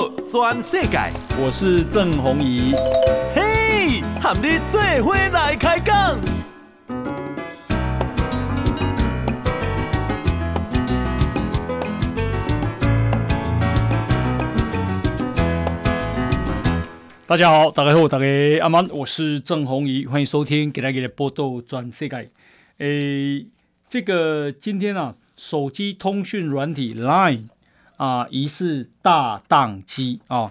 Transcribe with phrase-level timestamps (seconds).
[0.00, 0.98] 道全世界，
[1.38, 2.72] 我是郑宏仪。
[3.34, 6.18] 嘿，和你做伙来开讲。
[17.26, 18.24] 大家好，大家好，大家
[18.62, 22.30] 阿曼，我是郑宏仪，欢迎收听给大家的报道全世界。
[22.78, 23.46] 诶，
[23.86, 27.42] 这个今天啊，手机通讯软体 Line。
[28.00, 30.50] 啊，疑似大宕机啊！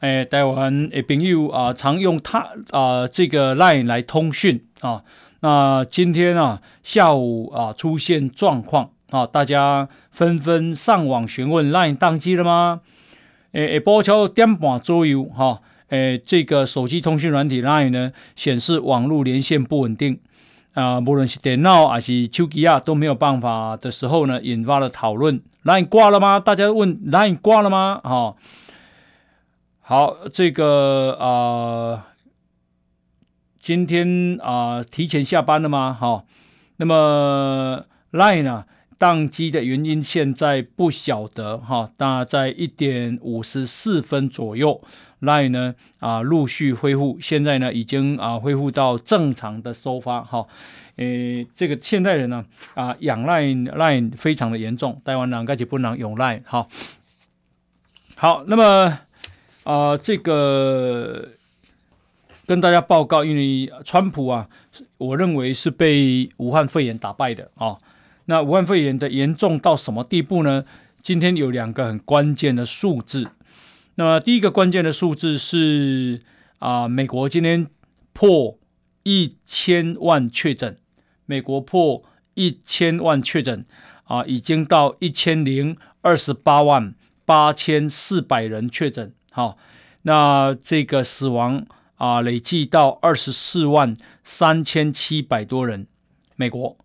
[0.00, 5.04] 哎，台湾诶朋友啊，常用它啊这个 Line 来通讯啊。
[5.42, 12.80] 那今天啊下午啊出现状况啊，大家纷纷上网询问 Line 宕机了吗？
[13.52, 15.60] 诶诶，报敲点半左右哈，
[15.90, 20.18] 诶这个手机通讯软体 Line 呢显示网络连线不稳定。
[20.74, 25.40] 啊，无论是电脑还是手机啊，都没有办法的时候呢，引发了讨论。
[25.64, 26.40] Line 挂了吗？
[26.40, 28.00] 大家问 Line 挂了吗？
[28.02, 28.36] 哈、
[29.80, 32.08] 好，这个啊、
[33.60, 35.96] 今天啊、提前下班了吗？
[35.98, 36.24] 哈、
[36.78, 38.64] 那么 Line 呢，
[38.98, 44.82] 宕机的原因现在不晓得哈，大概在一点五十四分左右。
[45.22, 50.46] Line 呢啊，陆续恢复，现在呢已经啊恢复到正常的收发哈。
[50.96, 56.66] 诶，这个现代人呢啊，养 Line Line 非常的严重，台湾人该就不能用 Line 哈。
[58.16, 58.98] 好，那么
[59.64, 61.28] 啊，这个
[62.46, 64.48] 跟大家报告，因为川普啊，
[64.98, 67.78] 我认为是被武汉肺炎打败的啊。
[68.26, 70.64] 那武汉肺炎的严重到什么地步呢？
[71.00, 73.28] 今天有两个很关键的数字。
[73.96, 76.22] 那么第一个关键的数字是
[76.60, 77.68] 啊，美国今天
[78.14, 78.58] 破
[79.02, 80.78] 一千万确诊，
[81.26, 83.66] 美国破一千万确诊
[84.04, 86.94] 啊，已经到一千零二十八万
[87.26, 89.12] 八千四百人确诊。
[89.30, 89.58] 好，
[90.02, 93.94] 那这个死亡啊，累计到二十四万
[94.24, 95.86] 三千七百多人。
[96.36, 96.78] 美国，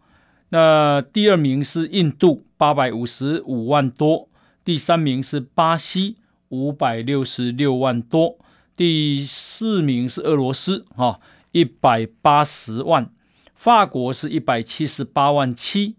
[0.50, 4.28] 那第二名是印度，八百五十五万多，
[4.66, 6.18] 第三名是巴西。
[6.50, 8.38] 五百六十六万多，
[8.76, 11.20] 第四名是俄罗斯，哈，
[11.52, 13.10] 一百八十万，
[13.54, 15.96] 法国是一百七十八万七，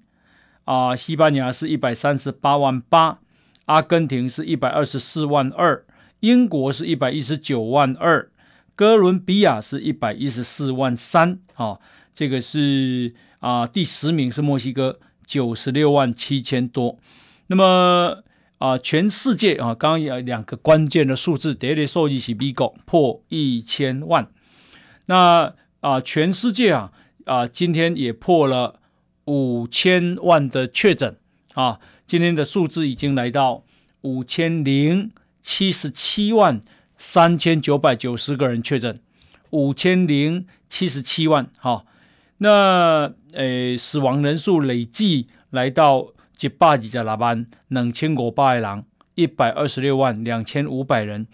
[0.65, 3.19] 啊，西班牙是一百三十八万八，
[3.67, 5.85] 阿根廷是一百二十四万二，
[6.21, 8.31] 英国是一百一十九万二，
[8.75, 11.79] 哥伦比亚是一百一十四万三，啊，
[12.15, 16.99] 这个是啊，第十名是墨西哥，九十六万七千多，
[17.49, 18.23] 那么。
[18.59, 24.29] 啊，全世界啊，刚刚有两个关键的数字，第一个数字是美国破一千万，
[25.07, 26.93] 那啊，全世界啊
[27.25, 28.81] 啊，今天也破了
[29.27, 31.17] 五千万的确诊
[31.55, 33.63] 啊，今天的数字已经来到
[34.01, 36.61] 五千零七十七万
[36.97, 39.01] 三千九百九十个人确诊，
[39.51, 41.87] 五千零七十七万，好、
[42.39, 46.09] 那诶，死亡人数累计来到。
[46.41, 48.85] 一百二十六万两千五百个人，
[49.17, 51.27] 一百二十六万两千五百人，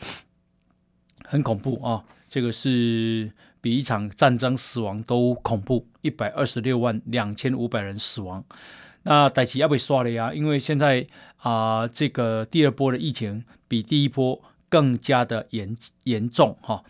[1.25, 2.04] 很恐怖啊！
[2.26, 8.43] 这个是比一场战争死亡都恐怖，一百二十六万两千五百人死亡。
[9.03, 11.06] 那代志要被刷了呀，因为现在
[11.37, 16.82] 啊、呃，这个第二波的疫情比第一波更加的严严重哈。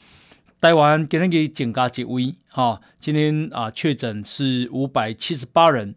[0.60, 5.96] 台湾今天给增加几位哈，今天啊确诊是五百七十八人。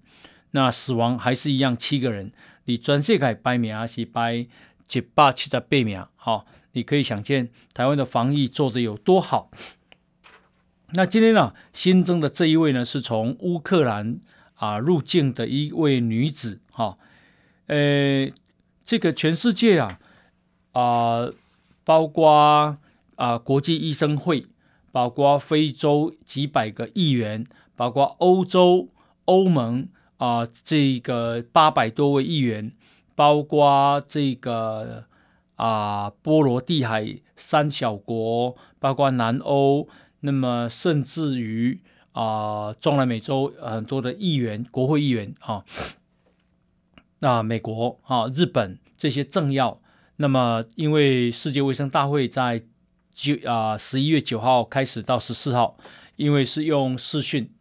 [0.58, 2.32] 那死亡还是一样七个人，
[2.66, 9.52] 你全世界排名还是排一百七十八名，好，你可以想见台湾的防疫做得有多好。
[10.94, 14.20] 那今天呢、新增的这一位呢，是从乌克兰
[14.56, 16.98] 啊入境的一位女子，哈，
[17.68, 18.28] 呃，
[18.84, 20.00] 这个全世界啊
[20.72, 21.30] 啊，
[21.84, 22.80] 包括
[23.16, 24.48] 啊国际医生会，
[24.92, 27.46] 包括非洲几百个议员，
[27.76, 28.90] 包括欧洲
[29.26, 29.88] 欧盟。
[30.18, 32.72] 啊，这个八百多位议员，
[33.14, 35.06] 包括这个
[35.56, 39.88] 啊波罗的海三小国，包括南欧，
[40.22, 41.80] 那么甚至于
[42.14, 45.64] 啊中南美洲很多的议员、国会议员啊，
[47.20, 49.80] 那美国啊、日本这些政要，
[50.16, 52.64] 那么因为世界卫生大会在
[53.14, 55.78] 九啊十一月九号开始到十四号，
[56.16, 57.52] 因为是用视讯，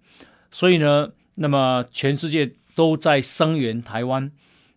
[0.51, 1.13] 所以呢。
[1.37, 4.31] 那么全世界都在声援台湾，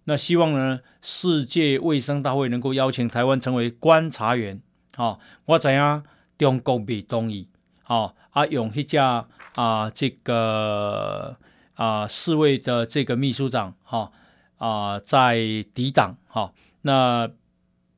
[0.05, 4.61] 那希望呢，世界卫生大会能够邀请台湾成为观察员。
[4.97, 6.03] 哦，我知影
[6.37, 7.47] 中国未同意。
[7.87, 11.37] 哦，啊用一家啊这个
[11.73, 14.11] 啊世卫的这个秘书长哈
[14.57, 15.37] 啊在
[15.73, 16.53] 抵挡哈。
[16.81, 17.29] 那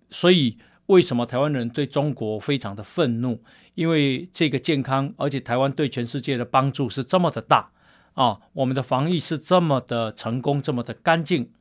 [0.09, 3.41] 所以为什么台湾人对中国非常的愤怒？
[3.75, 7.71] 因为这个健康，而且台湾对全世界的帮助是这么的大
[8.13, 11.51] 啊，我们的防疫是这么的成功，这么的干净，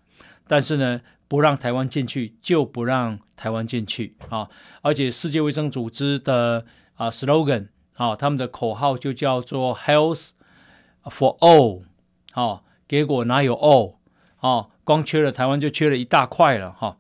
[0.46, 4.48] 但是呢，不让台湾进去就不让台湾进去啊！
[4.82, 6.64] 而且世界卫生组织的
[6.94, 10.30] 啊 slogan 啊，他们的口号就叫做 Health
[11.04, 11.82] for All
[12.32, 13.94] 啊，结果哪有 All
[14.38, 14.68] 啊？
[14.84, 16.98] 光缺了台湾就缺了一大块了哈。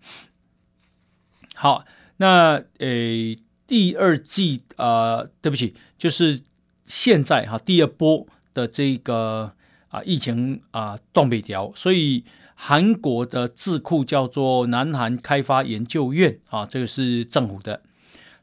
[1.54, 1.84] 好，
[2.16, 3.38] 那诶。
[3.70, 4.86] 第二季啊、
[5.18, 6.42] 呃，对不起，就是
[6.86, 9.52] 现在哈，第二波的这个
[9.88, 12.24] 啊疫情啊断北条，所以
[12.54, 17.82] 韩国的智库叫做南韩开发研究院啊，这个是政府的，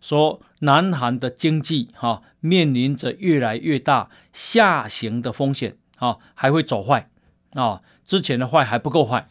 [0.01, 7.09] 说南韩的经济哈、啊、面临着越来越大下行的风险啊，还会走坏
[7.54, 9.27] 啊，之前的坏还不够坏。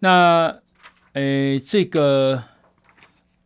[0.00, 0.60] 那
[1.14, 2.44] 诶，这个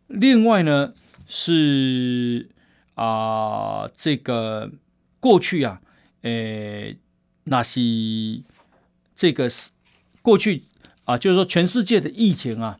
[0.06, 0.94] 另外呢？
[1.30, 2.48] 是
[2.94, 4.70] 啊、这个
[5.20, 5.82] 过去啊，
[6.22, 6.96] 诶，
[7.44, 7.80] 那是
[9.14, 9.70] 这个是
[10.22, 10.62] 过去
[11.04, 12.78] 啊，就是说全世界的疫情啊，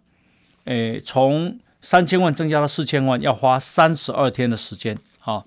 [0.65, 5.45] 诶，从三千万增加到四千万，要花三十二天的时间啊。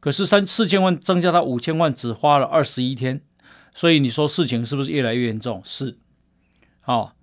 [0.00, 3.20] 可是三四千万增加到五千万，只花了二十一天，
[3.74, 5.60] 所以你说事情是不是越来越严重？
[5.64, 5.96] 是，
[6.80, 7.14] 好。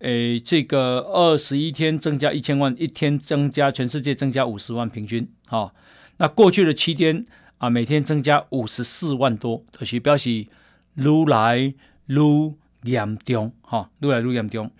[0.00, 5.72] 诶，这个二十一天增加一千万，一天增加全世界增加五十万，平均啊、
[6.18, 7.24] 那过去的七天
[7.58, 11.74] 啊，每天增加五十四万多，就是表示愈来
[12.06, 14.70] 愈严重哈，愈来愈严重。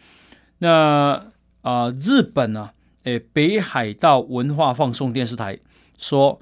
[0.58, 1.32] 那
[1.62, 2.72] 啊，日本呢、啊？
[3.04, 5.58] 诶，北海道文化放送电视台
[5.96, 6.40] 说，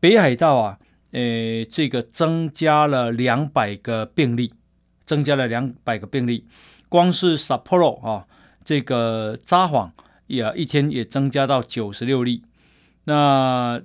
[0.00, 0.78] 北海道啊，
[1.12, 4.52] 诶，这个增加了两百个病例，
[5.06, 6.46] 增加了两百个病例。
[6.90, 8.26] 光是 Sapporo 啊，
[8.62, 9.90] 这个札幌
[10.26, 12.42] 也一天也增加到九十六例。
[13.04, 13.80] 那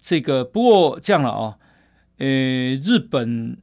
[0.00, 1.58] 这个不过这样了啊，
[2.18, 2.26] 呃，
[2.76, 3.58] 日本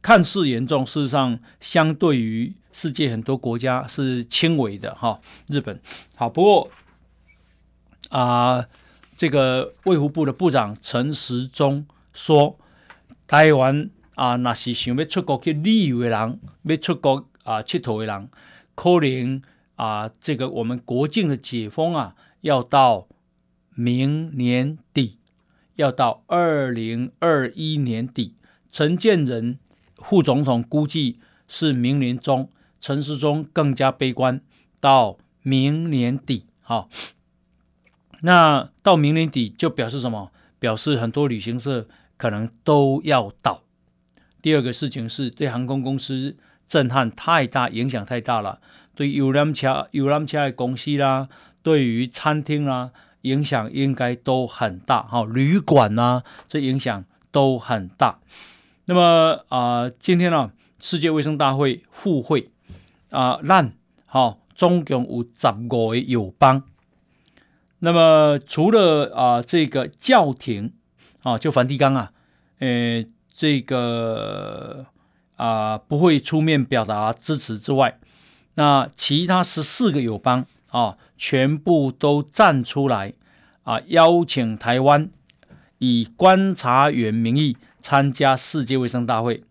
[0.00, 5.20] 看似严重，事实上相对于世界很多国家是轻微的哈。
[5.48, 5.80] 日本
[6.16, 6.70] 好，不过
[8.10, 8.66] 啊，
[9.16, 12.58] 这个卫福部的部长陈时中说，
[13.26, 17.26] 台湾啊，那是想要出国去旅游的人，要出国。
[17.42, 18.28] 啊，七头为狼，
[18.74, 19.40] 可能
[19.74, 23.08] 啊，这个我们国境的解封啊，要到
[23.74, 25.18] 明年底，
[25.80, 28.34] 要到二零二一年底。
[28.70, 29.58] 陈建仁
[29.96, 31.18] 副总统估计
[31.48, 32.50] 是明年中，
[32.80, 34.40] 陈时中更加悲观，
[34.78, 36.46] 到明年底。
[36.60, 36.88] 哈、哦，
[38.20, 40.30] 那到明年底就表示什么？
[40.58, 43.62] 表示很多旅行社可能都要倒。
[44.42, 46.36] 第二个事情是对航空公司。
[46.68, 48.60] 震撼太大，影响太大了。
[48.94, 51.28] 对游览车、游览车的公司啦，
[51.64, 55.02] 对于餐厅啦，影响应该都很大。
[55.02, 58.18] 哈，旅馆呐，这影响都很大。
[58.84, 62.50] 那么啊、今天呢、啊，世界卫生大会复会
[63.10, 63.72] 啊，烂
[64.06, 66.62] 好，总共有十五个友邦。
[67.80, 70.72] 那么除了啊，这个教廷
[71.22, 72.12] 啊，就梵蒂冈啊，
[72.58, 74.86] 呃，这个。
[75.40, 77.98] 啊、不会出面表达支持之外，
[78.56, 83.12] 那其他十四个友邦啊，全部都站出来
[83.64, 85.10] 啊，邀请台湾
[85.76, 89.44] 以观察员名义参加世界卫生大会。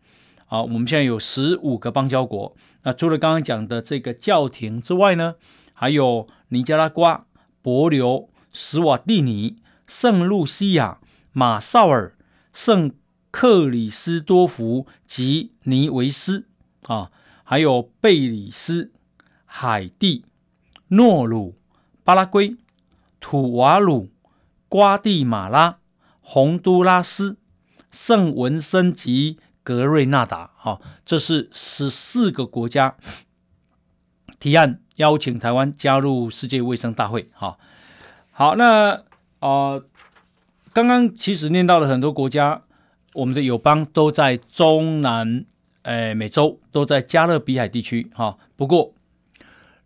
[0.48, 2.56] 啊，我们现在有十五个邦交国。
[2.82, 5.36] 那除了刚刚讲的这个教廷之外呢，
[5.74, 7.28] 还有尼加拉瓜、
[7.62, 11.00] 帛琉、史瓦蒂尼、圣露西亚、
[11.32, 12.16] 马绍尔、
[12.52, 12.92] 圣。
[13.32, 16.48] 克里斯多福及尼维斯
[16.88, 17.12] 啊，
[17.44, 18.92] 还有贝里斯、
[19.46, 20.26] 海地、
[20.88, 21.54] 诺鲁、
[22.10, 22.58] 巴拉圭、
[23.20, 24.10] 土瓦鲁、
[24.68, 25.78] 瓜地马拉、
[26.22, 27.38] 洪都拉斯、
[27.92, 30.50] 圣文森及格瑞纳达。
[30.64, 32.96] 啊，这是十四个国家
[34.40, 37.30] 提案邀请台湾加入世界卫生大会。
[37.32, 37.60] 好，
[38.32, 39.04] 好，那、
[39.42, 39.86] 呃，
[40.74, 42.64] 刚刚其实念到了很多国家。
[43.14, 45.46] 我们的友邦都在中南，
[45.84, 48.36] 诶，美洲都在加勒比海地区，哈。
[48.56, 48.88] 不过，《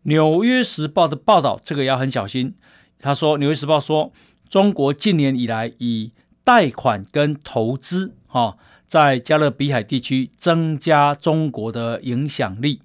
[0.04, 2.56] 纽约时报》的报道，这个要很小心。
[3.00, 4.14] 他说，《纽约时报》说，
[4.50, 6.12] 中国近年以来以
[6.44, 12.82] 贷款跟投资，哈，在加勒比海地区增加中国的影响力。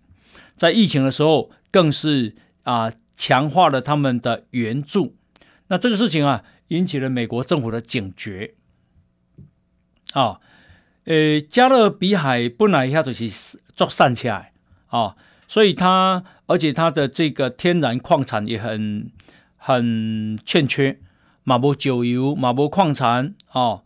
[0.57, 5.17] 在疫情的时候，更是啊强化了他们的援助。
[5.69, 8.55] 那这个事情啊，引起了美国政府的警觉。
[10.15, 10.41] 啊，
[11.05, 13.29] 呃，加勒比海本来一下就是
[13.77, 14.53] 做散起来
[14.87, 15.17] 啊，
[15.49, 19.11] 所以它而且它的这个天然矿产也很
[19.57, 21.01] 很欠缺，
[21.43, 23.83] 马博酒油，马博矿产哦。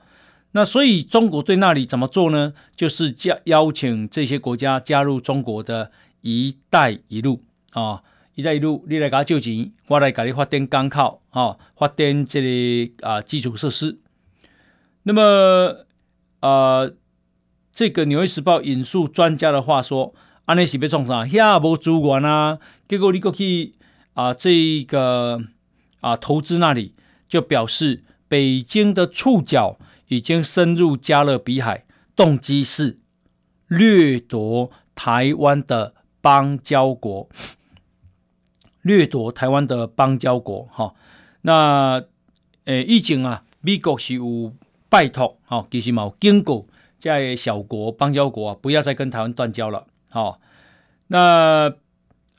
[0.50, 2.52] 那所以中国对那里怎么做呢？
[2.74, 5.92] 就是加邀请这些国家加入中国的
[6.22, 8.02] 一带一路啊，
[8.34, 14.00] 一带一路，你来给他救急，我来给你发电钢靠啊，发电这里啊基础设施。
[15.04, 15.86] 那么
[16.40, 16.90] 啊，
[17.72, 20.12] 这个《纽约时报》引述专家的话说。
[20.44, 21.24] 安尼是要创啥？
[21.24, 22.58] 遐无资源啊！
[22.88, 23.74] 结果你过去
[24.14, 25.40] 啊，这个
[26.00, 26.94] 啊投资那里，
[27.28, 31.84] 就表示北京的触角已经深入加勒比海，
[32.16, 32.98] 动机是
[33.68, 37.28] 掠夺台湾的邦交国，
[38.82, 40.68] 掠夺台湾的邦交国。
[40.72, 40.94] 哈，
[41.42, 42.02] 那
[42.64, 44.52] 诶，以前啊，美国是有
[44.88, 46.66] 拜托，哈，其实嘛有警告
[46.98, 49.86] 这些小国邦交国啊，不要再跟台湾断交了。
[50.12, 50.40] 好，
[51.06, 51.72] 那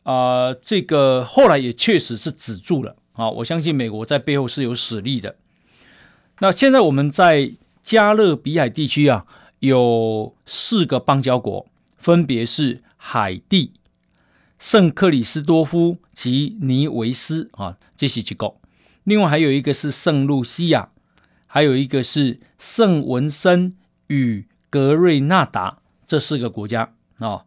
[0.03, 3.29] 啊、这个后来也确实是止住了啊。
[3.29, 5.37] 我相信美国在背后是有实力的。
[6.39, 9.25] 那现在我们在加勒比海地区啊，
[9.59, 11.65] 有四个邦交国，
[11.97, 13.73] 分别是海地、
[14.59, 18.61] 圣克里斯多夫及尼维斯啊，这些机构。
[19.03, 20.89] 另外还有一个是圣露西亚，
[21.47, 23.73] 还有一个是圣文森
[24.07, 27.45] 与格瑞纳达，这四个国家啊。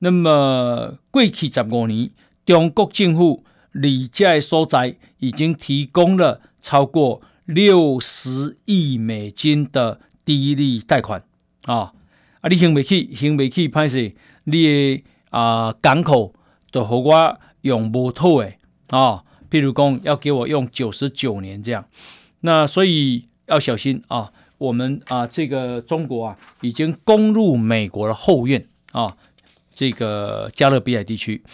[0.00, 2.10] 那么过去十五年，
[2.44, 11.22] 中国政府离家所在已经提供了超过六十亿美金的低利贷款
[11.64, 11.92] 啊！
[12.40, 16.34] 啊，你行未去，行未去，歹势，你的啊港口
[16.70, 18.52] 都和我用无套的
[18.90, 21.86] 啊，譬如讲要给我用九十九年这样，
[22.40, 24.32] 那所以要小心啊！
[24.58, 29.16] 我们啊，这个中国啊，已经攻入美国的后院啊！
[29.76, 31.44] 这个加勒比海地区，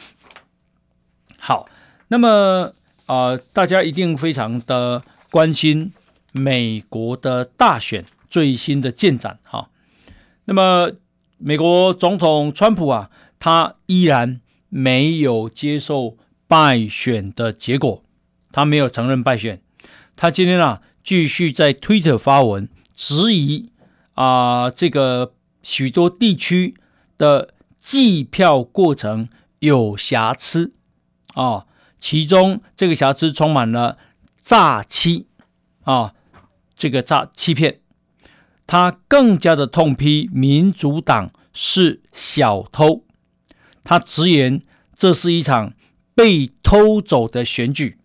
[1.41, 1.69] 好，
[2.07, 2.73] 那么
[3.07, 5.93] 啊、大家一定非常的关心
[6.31, 9.71] 美国的大选最新的进展哈。
[10.45, 10.93] 那么，
[11.39, 13.11] 美国总统川普啊，
[13.41, 18.05] 他依然没有接受败选的结果，
[18.53, 19.61] 他没有承认败选，
[20.15, 23.73] 他今天啊继续在推特发文质疑
[24.15, 26.77] 啊、这个许多地区
[27.19, 27.52] 的。
[27.83, 30.73] 计票过程有瑕疵
[31.35, 31.67] 啊，
[31.99, 33.99] 其中这个瑕疵充满了
[34.41, 35.27] 诈欺
[35.83, 36.15] 啊，
[36.77, 37.81] 这个诈欺骗。
[38.69, 43.05] 他更加的痛批民主党是小偷，
[43.83, 44.63] 他直言
[44.95, 45.75] 这是一场
[46.15, 47.99] 被偷走的选举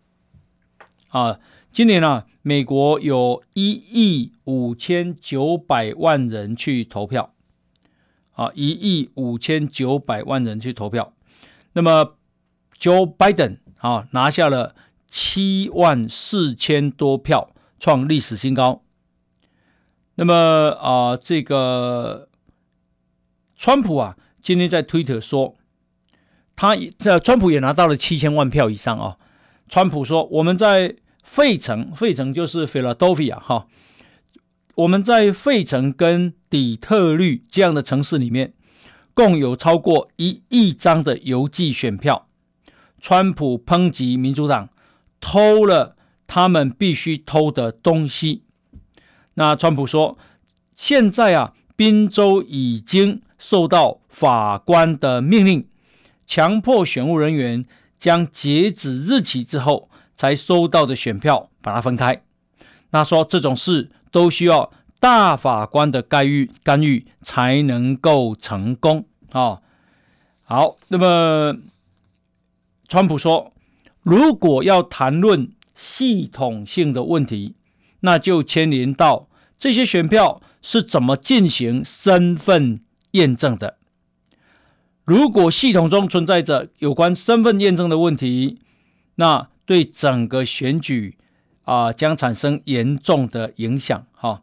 [1.10, 1.40] 啊。
[1.72, 7.36] 今年呢、啊，美国有一亿五千九百万人去投票。
[8.38, 11.12] 啊，一亿五千九百万人去投票，
[11.74, 12.16] 那么
[12.80, 14.76] Joe Biden 啊拿下了
[15.08, 18.84] 七万四千多票，创历史新高。
[20.16, 22.30] 那么啊，这个
[23.56, 25.56] 川普啊，今天在推特说，
[26.56, 29.18] 他这川普也拿到了七千万票以上啊。
[29.68, 33.68] 川普说，我们在费城，费城就是 Philadelphia 哈。
[34.76, 38.54] 我们在费城跟底特律这样的城市里面，
[39.14, 42.28] 共有超过一亿张的邮寄选票。
[43.00, 44.70] 川普抨击民主党
[45.20, 48.44] 偷了他们必须偷的东西。
[49.36, 50.18] 那川普说，
[50.76, 55.68] 现在啊，宾州已经受到法官的命令，
[56.26, 57.66] 强迫选务人员
[57.98, 62.24] 将截止日期之后才收到的选票把它分开。
[62.92, 63.92] 那说这种事。
[64.10, 69.62] 都需要大法官的干预干预才能够成功啊、哦！
[70.44, 71.58] 好，那么
[72.88, 73.54] 川普说，
[74.02, 77.56] 如果要谈论系统性的问题，
[78.00, 79.28] 那就牵连到
[79.58, 83.78] 这些选票是怎么进行身份验证的。
[85.04, 88.60] 如果系统中存在着有关身份验证的问题，
[89.16, 91.18] 那对整个选举。
[91.68, 94.08] 啊，将产生严重的影响。
[94.14, 94.42] 哈，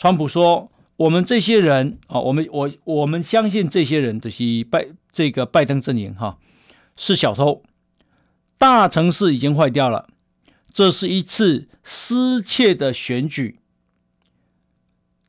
[0.00, 6.38] 川普说：“我们这些人啊，我们我我们相信这些人的是拜这个拜登阵营哈，
[6.96, 7.62] 是小偷。
[8.56, 10.08] 大城市已经坏掉了，
[10.72, 13.58] 这是一次失窃的选举。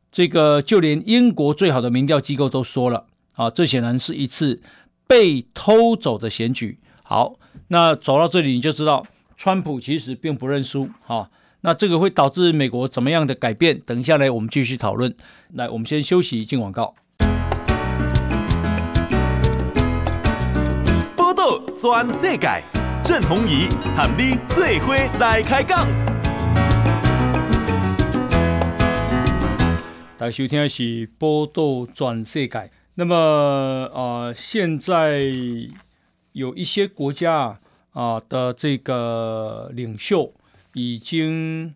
[0.10, 4.62] 这个就连英国最好的民调机构都说了啊，这显然是一次
[5.06, 6.80] 被偷走的选举。
[7.04, 7.38] 好，
[7.68, 11.30] 那走到这里你就知道。”川普其实并不认输，啊，
[11.64, 13.80] 那这个会导致美国怎么样的改变？
[13.86, 15.16] 等一下呢我们继续讨论。
[15.54, 16.96] 来，我们先休息，进广告。
[21.16, 22.64] 报道全世界，
[23.04, 25.88] 郑弘仪喊你最伙来开讲。
[30.18, 30.82] 大家收听的是
[31.20, 32.58] 《波道转世界》。
[32.96, 33.16] 那么
[33.94, 35.26] 啊、呃，现在
[36.32, 37.60] 有一些国家
[37.92, 40.34] 啊、呃、的这个领袖
[40.74, 41.74] 已经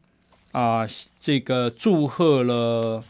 [0.51, 0.87] 啊、
[1.19, 3.03] 这个祝贺了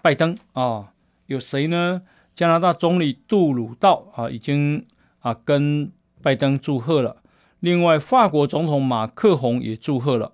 [0.00, 0.92] 拜登啊、
[1.26, 2.02] 有谁呢？
[2.34, 4.86] 加拿大总理杜鲁道啊，已经
[5.20, 5.92] 啊跟
[6.22, 7.18] 拜登祝贺了。
[7.60, 10.32] 另外，法国总统马克宏也祝贺了。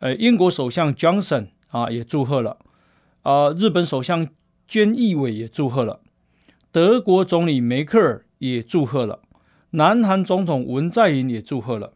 [0.00, 2.58] 呃，英国首相 Johnson 啊也祝贺了。
[3.22, 4.28] 啊，日本首相
[4.68, 6.00] 菅义伟也祝贺了。
[6.70, 9.20] 德国总理梅克尔也祝贺了。
[9.70, 11.92] 南韩总统文在寅也祝贺了。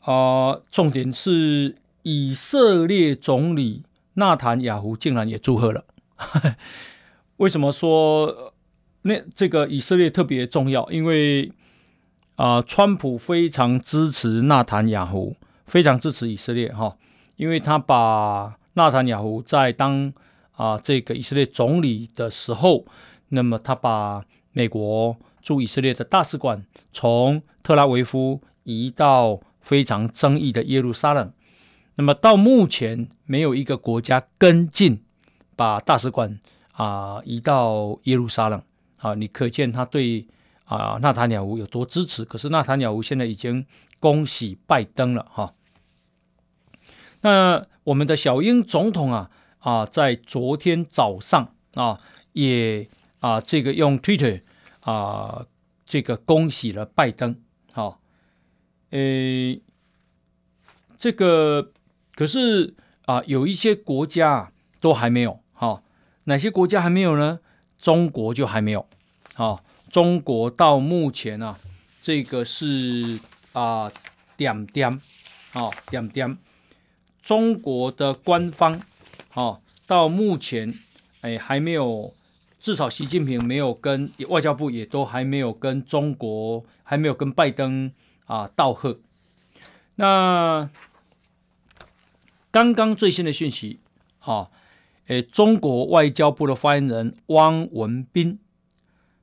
[0.00, 5.84] 啊，重点是以色列总理纳坦雅胡竟然也祝贺了。
[7.38, 8.52] 为什么说
[9.02, 10.90] 那这个以色列特别重要？
[10.90, 11.52] 因为
[12.36, 16.96] 啊、川普非常支持纳坦雅胡，非常支持以色列哈，
[17.36, 20.08] 因为他把纳坦雅胡在当
[20.52, 22.86] 啊、呃、这个以色列总理的时候，
[23.28, 29.38] 那么他把美国驻以色列的大使馆从特拉维夫移到
[29.70, 31.32] 非常争议的耶路撒冷，
[31.94, 35.04] 那么到目前没有一个国家跟进。
[35.54, 36.40] 把大使馆
[36.72, 38.60] 啊、移到耶路撒冷
[38.98, 40.26] 啊，你可见他对
[40.64, 42.24] 啊纳坦雅胡有多支持。
[42.24, 43.66] 可是纳坦雅胡现在已经
[44.00, 45.54] 恭喜拜登了哈。
[47.20, 52.00] 那我们的小英总统啊啊，在昨天早上啊
[52.32, 54.40] 也啊这个用 Twitter
[54.80, 55.44] 啊
[55.84, 57.36] 这个恭喜了拜登。
[58.90, 59.60] 诶，
[60.98, 61.72] 这个
[62.14, 62.74] 可是
[63.06, 65.40] 啊有一些国家都还没有。
[65.52, 65.82] 好，
[66.24, 67.40] 哪些国家还没有呢？
[67.78, 68.86] 中国就还没有。
[69.34, 71.58] 好，中国到目前啊，
[72.00, 73.18] 这个是
[73.52, 73.90] 啊
[74.36, 75.00] 点点，
[75.52, 76.36] 好点点。
[77.22, 78.80] 中国的官方，
[79.28, 80.74] 好到目前
[81.20, 82.14] 哎还没有，
[82.58, 87.92] 至少习近平没有跟外交部也都还没有跟中国还没有跟拜登
[88.30, 89.00] 啊道贺。
[89.96, 90.70] 那
[92.52, 93.80] 刚刚最新的讯息，
[94.20, 94.50] 啊。
[95.06, 98.38] 诶，中国外交部的发言人汪文斌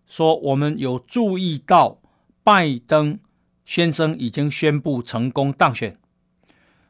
[0.06, 2.02] 说：“我们有注意到
[2.44, 3.18] 拜登
[3.66, 5.98] 先生已经宣布成功当选，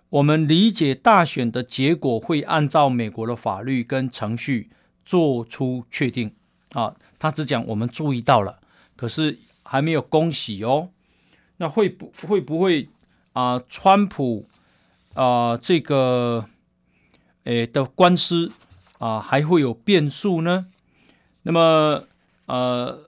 [0.09, 4.71] 我们理解大选的结果会按照美国的法律跟程序
[5.05, 6.33] 做出确定。”
[6.73, 8.59] 啊，他只讲我们注意到了，
[8.95, 10.89] 可是还没有恭喜哦。
[11.57, 12.89] 那会不会不会
[13.33, 13.61] 啊？
[13.69, 14.47] 川普
[15.13, 16.45] 啊，这个
[17.43, 18.51] 诶的官司？
[18.99, 20.65] 啊，还会有变数呢。
[21.43, 22.07] 那么，
[22.47, 23.07] 呃，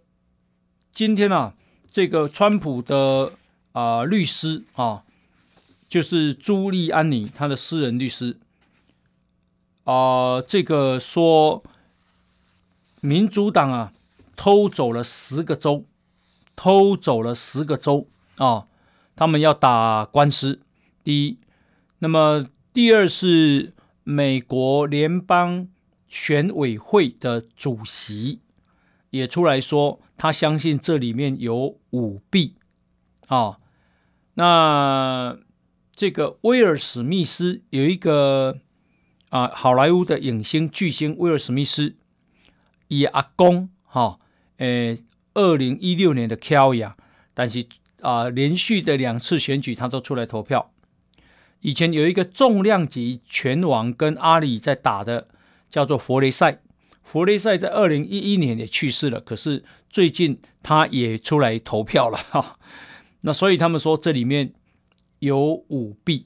[0.94, 1.56] 今天啊，
[1.90, 3.34] 这个川普的
[3.72, 5.04] 啊律师啊，
[5.88, 8.38] 就是朱利安尼他的私人律师
[9.84, 11.64] 啊，这个说
[13.02, 13.92] 民主党啊
[14.36, 15.86] 偷走了十个州，
[16.56, 18.08] 偷走了十个州
[18.40, 18.68] 啊，
[19.16, 20.60] 他们要打官司。
[21.04, 21.38] 第一，
[22.00, 23.74] 那么第二是
[24.04, 25.70] 美国联邦。
[26.12, 28.40] 选委会的主席
[29.12, 32.56] 也出来说，他相信这里面有舞弊
[33.28, 33.60] 啊。
[34.34, 35.38] 那
[35.94, 38.58] 这个威尔史密斯有一个
[39.30, 41.96] 啊，好莱坞的影星巨星威尔史密斯，
[42.88, 44.20] 以阿公哈，
[44.58, 45.04] 诶，
[45.36, 46.92] 二零一六年的 Kelly，
[47.36, 47.64] 但是
[48.02, 50.72] 啊，连续的两次选举他都出来投票。
[51.62, 55.28] 以前有一个重量级拳王跟阿里在打的。
[55.72, 56.64] 叫做弗雷赛，
[57.04, 62.58] 弗雷赛在二零一一年也去世了，可是最近他也出来投票了哈。
[63.22, 64.52] 那所以他们说这里面
[65.20, 66.26] 有舞弊。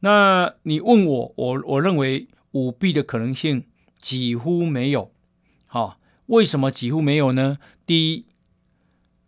[0.00, 3.64] 那你问我，我我认为舞弊的可能性
[3.98, 5.10] 几乎没有。
[5.64, 7.56] 好，为什么几乎没有呢？
[7.86, 8.26] 第一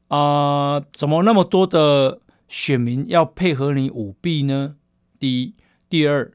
[0.08, 4.76] 啊、怎么那么多的选民要配合你舞弊呢？
[5.18, 5.54] 第一，
[5.88, 6.32] 第二。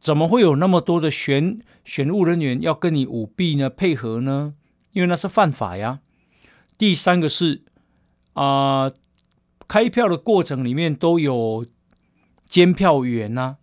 [0.00, 3.70] 怎么会有那么多的选选务人员要跟你舞弊呢？
[3.70, 4.52] 配合呢？
[4.92, 6.00] 因为那是犯法呀。
[6.76, 7.62] 第三个是
[8.34, 8.92] 啊、
[9.66, 11.64] 开票的过程里面都有
[12.46, 13.56] 监票员呐、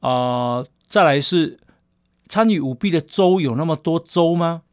[0.00, 0.66] 啊。
[0.86, 1.58] 再来是
[2.26, 4.64] 参与舞弊的州有那么多州吗？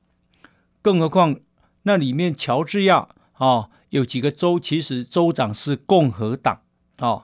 [0.81, 1.39] 更何况
[1.83, 6.61] 那里面乔治亚、哦，有几个州其实州长是共和党。
[6.99, 7.23] 哦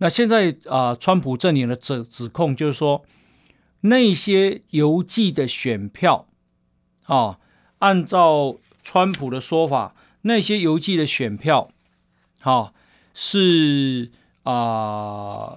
[0.00, 3.04] 那现在啊，川普阵营的指指控就是说，
[3.80, 6.28] 那些邮寄的选票
[7.06, 7.40] 啊，
[7.80, 11.72] 按照川普的说法，那些邮寄的选票，
[12.38, 12.74] 好、哦、
[13.12, 14.12] 是
[14.44, 15.56] 啊、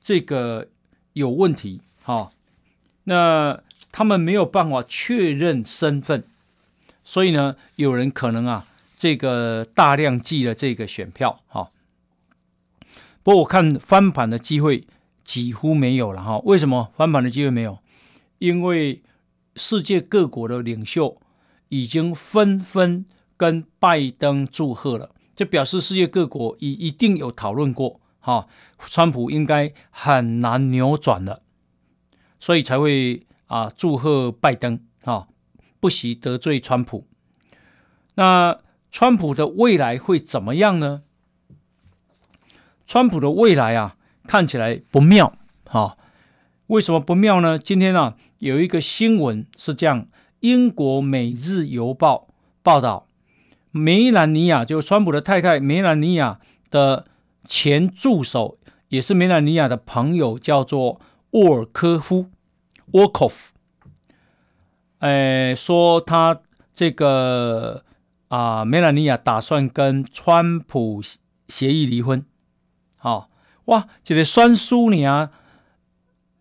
[0.00, 0.68] 这个
[1.12, 2.32] 有问题，好、哦，
[3.04, 3.60] 那
[3.92, 6.24] 他们没有办法确认身份，
[7.04, 8.66] 所以呢，有人可能啊，
[9.02, 11.72] 这个大量寄了这个选票，哈、
[13.24, 14.86] 不过我看翻盘的机会
[15.24, 16.42] 几乎没有了，哈、哦。
[16.44, 17.80] 为什么翻盘的机会没有？
[18.38, 19.02] 因为
[19.56, 21.20] 世界各国的领袖
[21.68, 23.04] 已经纷纷
[23.36, 28.46] 跟拜登祝贺了，这表示世界各国已一定有讨论过，哈、
[28.78, 31.42] 川普应该很难扭转了，
[32.38, 35.28] 所以才会啊祝贺拜登，哈、哦，
[35.80, 37.08] 不惜得罪川普。
[38.14, 38.60] 那
[38.92, 41.02] 川普的未来会怎么样呢？
[42.86, 45.32] 川普的未来啊，看起来不妙，
[45.70, 45.96] 啊、
[46.66, 47.58] 为什么不妙呢？
[47.58, 50.08] 今天啊，有一个新闻是这样：
[50.40, 52.28] 英国《每日邮报》
[52.62, 53.08] 报道，
[53.70, 56.38] 梅兰妮亚就是川普的太太梅兰妮亚
[56.70, 57.06] 的
[57.46, 61.00] 前助手，也是梅兰妮亚的朋友，叫做
[61.30, 62.26] 沃尔科夫
[62.90, 63.54] 沃科夫。
[64.98, 66.42] 哎，说他
[66.74, 67.84] 这个
[68.32, 71.02] 啊，梅兰妮亚打算跟川普
[71.48, 72.24] 协议离婚。
[72.96, 73.28] 好、哦，
[73.66, 75.30] 哇，这个酸苏尼啊。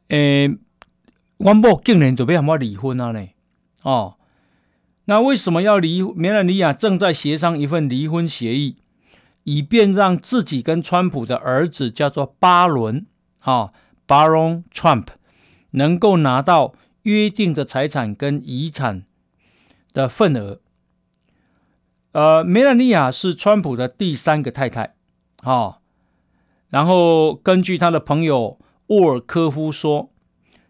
[0.07, 0.57] 诶，
[1.35, 3.27] 我某竟然准备要离婚啊呢？
[3.83, 4.15] 哦，
[5.03, 6.01] 那为什么要离？
[6.01, 8.77] 梅兰妮亚正在协商一份离婚协议，
[9.43, 13.05] 以便让自己跟川普的儿子叫做巴伦
[13.41, 13.73] 啊
[14.07, 15.07] ，Baron Trump，
[15.71, 19.03] 能够拿到约定的财产跟遗产
[19.91, 20.61] 的份额。
[22.11, 24.95] 呃，梅兰妮亚是川普的第三个太太，
[25.43, 25.77] 哦，
[26.69, 28.57] 然后根据他的朋友。
[28.87, 30.11] 沃尔科夫说：“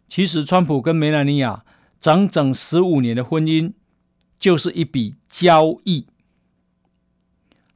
[0.07, 1.65] 其实，川普跟梅兰妮亚
[1.99, 3.73] 整整十五年的婚姻
[4.37, 6.05] 就是一笔交易。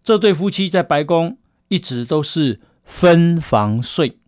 [0.03, 4.19] 这对夫妻在白宫一直都是分房睡。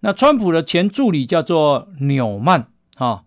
[0.00, 3.26] 那川普的前助理叫做纽曼，哈，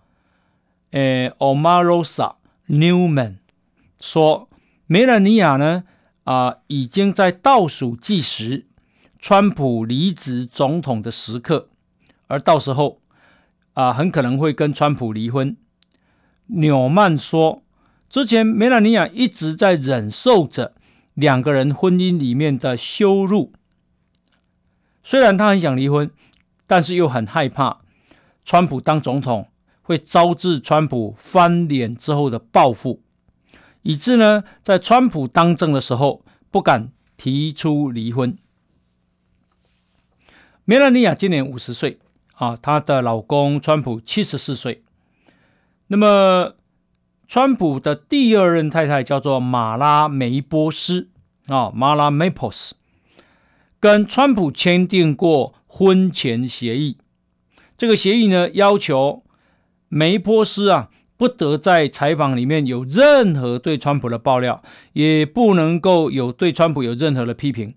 [0.89, 3.35] 诶，Omarosa Newman
[4.01, 4.48] 说，
[4.91, 5.83] 梅兰妮亚呢，
[6.23, 8.65] 啊，已经在倒数计时。”
[9.21, 11.67] 川普离职总统的时刻，
[12.27, 13.01] 而到时候
[13.73, 15.57] 啊，很可能会跟川普离婚。
[16.45, 17.61] 纽曼说，
[18.07, 20.73] 之前梅兰妮亚一直在忍受着
[21.15, 23.51] 两个人婚姻里面的羞辱，
[25.03, 26.09] 虽然他很想离婚，
[26.65, 27.81] 但是又很害怕
[28.45, 29.49] 川普当总统
[29.81, 33.01] 会招致川普翻脸之后的报复，
[33.81, 38.37] 以致呢，在川普当政的时候不敢提出离婚。
[40.65, 41.99] 梅兰妮亚今年五十岁，
[42.33, 44.83] 啊，她的老公川普七十四岁。
[45.87, 46.55] 那么，
[47.27, 51.09] 川普的第二任太太叫做马拉梅波斯，
[51.47, 52.75] 啊，马拉梅波斯，
[53.79, 56.97] 跟川普签订过婚前协议。
[57.75, 59.23] 这个协议呢，要求
[59.87, 60.89] 梅波斯啊，
[61.19, 67.75] 不得在采访里面有任何对川普的爆料，也不能够有对川普有任何的批评，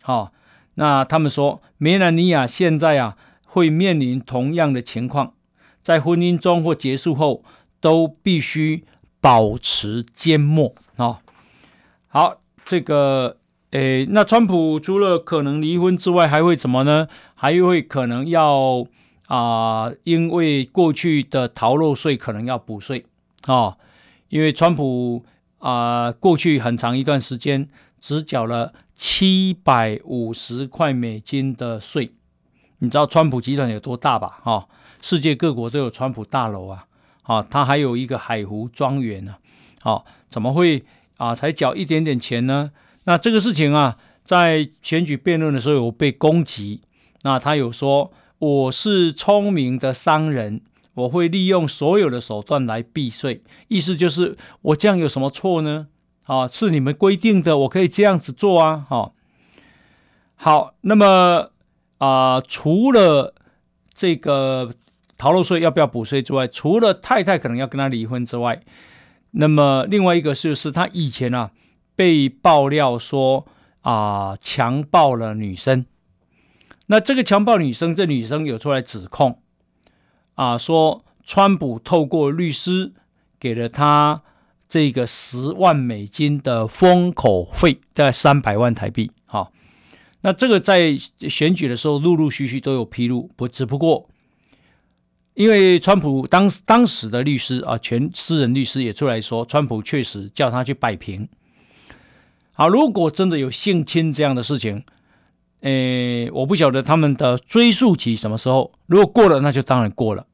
[0.00, 0.32] 好。
[0.74, 5.34] 那他们说，梅兰妮亚现在啊会面临同样的情况，
[5.82, 7.42] 在婚姻中或结束后
[7.80, 8.84] 都必须
[9.20, 11.18] 保持缄默啊、
[12.06, 13.38] 好，这个
[13.72, 17.08] 诶，那川普除了可能离婚之外，还会怎么呢？
[17.34, 18.86] 还会可能要
[19.28, 23.06] 啊、因为过去的逃漏税可能要补税、
[23.46, 23.78] 哦，
[24.28, 25.24] 因为川普
[25.58, 28.74] 啊、呃、过去很长一段时间只缴了。
[29.00, 32.10] 七百五十块美金的税，
[32.78, 34.40] 你知道川普集团有多大吧？
[34.42, 34.68] 哈、哦，
[35.00, 36.86] 世界各国都有川普大楼啊，
[37.22, 39.36] 啊、哦，他还有一个海湖庄园呢，
[39.84, 40.84] 哦，怎么会
[41.16, 41.32] 啊？
[41.32, 42.72] 才缴一点点钱呢？
[43.04, 46.80] 那这个事情啊，在选举辩论的时候有被攻击，
[47.22, 50.60] 那他有说我是聪明的商人，
[50.94, 55.88] 我会利用所有的手段来避税，意思就是我这样有什么错呢？
[56.24, 58.86] 啊，是你们规定的，我可以这样子做啊！
[58.88, 59.12] 哈，
[60.36, 61.50] 好，那么
[61.98, 63.34] 啊、除了
[63.92, 64.74] 这个
[65.16, 68.60] 逃漏税要不要补税之外，除了太太可能要跟他离婚之外，
[69.32, 71.50] 那么另外一个就是他以前啊
[71.96, 73.46] 被爆料说
[73.80, 75.86] 啊、强暴了女生，
[76.88, 79.40] 那这个强暴女生，这女生有出来指控
[80.34, 82.92] 啊、说川普透过律师
[83.40, 84.22] 给了他。
[84.70, 89.10] 这个十万美金的封口费，大概三百万台币。
[89.24, 89.50] 好，
[90.20, 94.10] 那这个在选举的时候陆陆续续都有披露，不，只不过
[95.32, 101.26] 因为川普当当时的律师啊，全私人律师也出来说，川普确实叫他去摆平。
[102.52, 104.84] 好，如果真的有性侵这样的事情，
[105.60, 108.72] 诶，我不晓得他们的追诉期什么时候。
[108.86, 110.26] 如果过了，那就当然过了。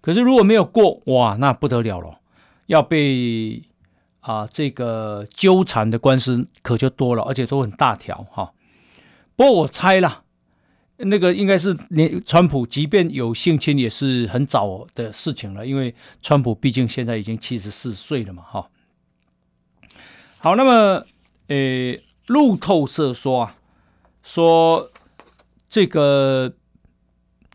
[0.00, 2.20] 可是如果没有过，哇，那不得了了，
[2.66, 3.62] 要被
[4.20, 8.52] 啊这个纠缠的官司可就多了，而且都很大条哈。
[9.36, 10.22] 不过我猜啦，
[10.96, 18.68] 那个应该是连川普，即便有性侵，也是很早的事情了，因为川普毕竟现在已经七十四岁了嘛，哈。
[20.38, 21.04] 好，那么。
[21.48, 23.56] 诶，路透社说啊，
[24.22, 24.90] 说
[25.68, 26.54] 这个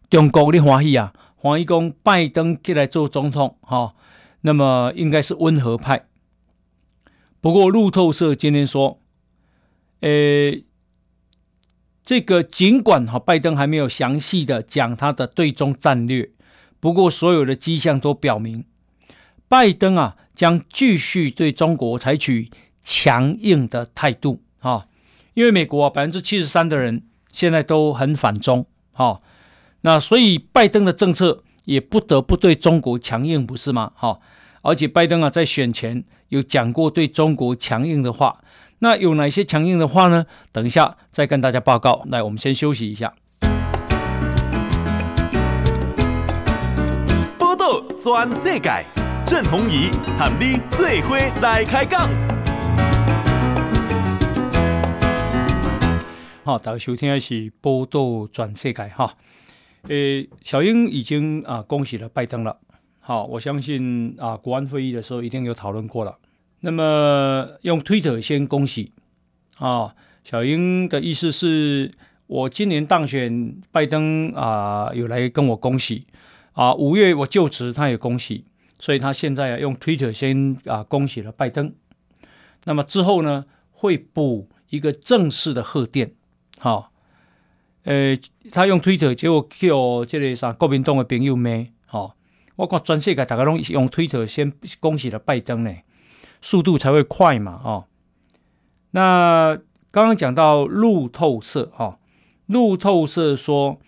[0.10, 3.96] 中国的欢喜啊，欢喜讲拜登进来做总统哈、哦，
[4.42, 6.08] 那么应该是温和派。
[7.42, 9.00] 不过路透社今天说，
[10.02, 10.66] 诶，
[12.04, 16.32] 这个尽管哈拜登还没有详细的讲他的对中战略，
[16.80, 18.66] 不过所有的迹象都表明，
[19.48, 22.52] 拜登啊将继续对中国采取。
[22.90, 24.88] 强硬的态度啊，
[25.38, 28.66] 因为美国百分之七十三的人现在都很反中，
[29.82, 33.92] 那所以拜登的政策也不得不对中国强硬，不是吗？
[33.96, 34.20] 哈，
[34.64, 38.40] 而且拜登啊在选前有讲过对中国强硬的话，
[38.80, 40.26] 那有哪些强硬的话呢？
[40.52, 42.02] 等一下再跟大家报告。
[42.08, 43.14] 来，我们先休息一下。
[47.38, 48.84] 报道全世界，
[49.24, 52.10] 郑弘仪和你最伙来开讲。
[56.48, 59.18] 好，大家收听的是报道转世界哈。
[59.90, 62.58] 诶，小英已经啊恭喜了拜登了。
[63.02, 66.18] 好，我相信啊国安会议的时候一定有讨论过了。
[66.62, 68.94] 那么用推特先恭喜
[69.58, 71.92] 啊，小英的意思是
[72.28, 76.08] 我今年当选，拜登啊有来跟我恭喜
[76.54, 76.74] 啊。
[76.74, 78.46] 五月我就职，他也恭喜，
[78.80, 81.74] 所以他现在啊用推特先啊恭喜了拜登。
[82.64, 86.14] 那么之后呢会补一个正式的贺电。
[86.60, 86.92] 好，
[87.84, 88.20] 诶，
[88.52, 91.50] 他用推特，结果叫这个啥国民党的朋友骂，
[91.86, 92.16] 好，
[92.56, 95.72] 我看全世界大家拢用推特先恭喜了拜登呢，
[96.42, 97.86] 速度才会快嘛，哦。
[98.92, 99.56] 那
[99.92, 102.00] 刚刚讲到路透社，哈，
[102.48, 103.80] 路透社说，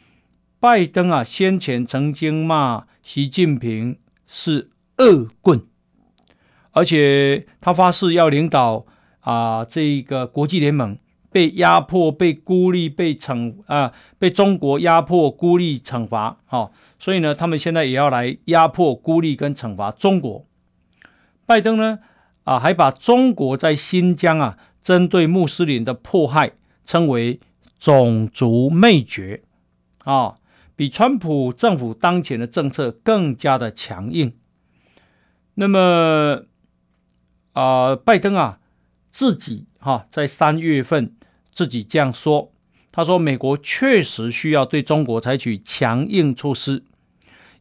[0.59, 5.65] 拜登啊先前曾经骂习近平是恶棍，
[6.71, 8.85] 而且他发誓要领导
[9.21, 10.95] 啊这个国际联盟。
[11.31, 20.45] 被压迫、被孤立、被惩啊，被中国压迫、孤立、惩罚，好、哦，所以呢，他们现在也要来压迫、孤立跟惩罚中国。
[21.45, 21.99] 拜登呢，
[22.43, 27.39] 啊，还把中国在新疆啊针对穆斯林的迫害称为
[27.77, 29.43] 种族灭绝，
[30.03, 30.35] 啊、
[30.75, 34.33] 比川普政府当前的政策更加的强硬。
[35.53, 36.45] 那么，
[37.53, 38.59] 啊，拜登啊，
[39.11, 41.15] 自己哈、在三月份。
[41.51, 42.53] 自己这样说，
[42.89, 46.83] 他说：“美国确实需要对中国采取强硬措施，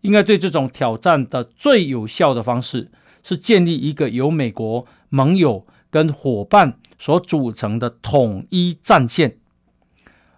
[0.03, 2.93] 应该对这种挑战的最有效的方式
[3.25, 9.39] 是建立一个由美国盟友跟伙伴所组成的统一战线，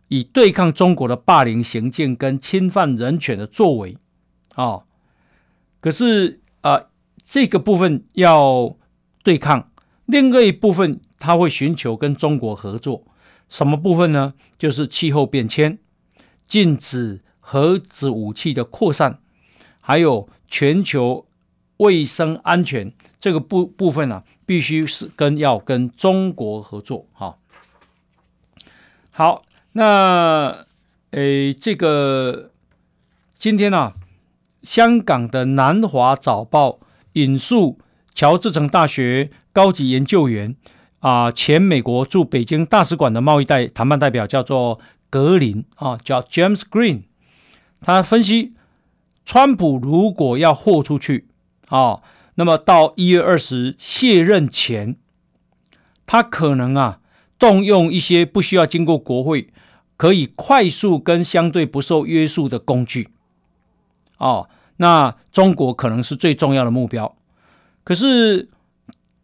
[0.08, 3.98] 以对抗中国的霸凌行径跟侵犯人权的作为。”
[4.54, 4.84] 啊，
[5.80, 6.86] 可是啊，
[7.24, 8.76] 这个部分要
[9.22, 9.70] 对抗，
[10.06, 13.04] 另外一部分他会寻求跟中国合作。
[13.48, 14.34] 什么部分呢？
[14.56, 15.78] 就是气候变迁、
[16.46, 19.18] 禁止核子武器的扩散，
[19.80, 21.26] 还有全球
[21.78, 27.06] 卫生安全这个部部分啊，必须是跟要跟中国合作。
[27.12, 27.38] 哈，
[29.10, 30.64] 好，那
[31.10, 32.52] 诶，这个
[33.36, 33.94] 今天啊，
[34.62, 36.78] 香港的南华早报
[37.14, 37.80] 引述
[38.14, 40.54] 乔治城大学高级研究员。
[41.00, 47.02] 啊，前美国驻北京大使馆的贸易代谈判代表叫做格林啊，叫 James Green。
[47.80, 48.52] 他分析，
[49.24, 51.26] 川普如果要豁出去
[51.68, 52.02] 啊，
[52.34, 54.96] 那么到一月二十卸任前，
[56.06, 57.00] 他可能啊
[57.38, 59.48] 动用一些不需要经过国会，
[59.96, 63.08] 可以快速跟相对不受约束的工具。
[64.18, 67.16] 哦，那中国可能是最重要的目标。
[67.82, 68.50] 可是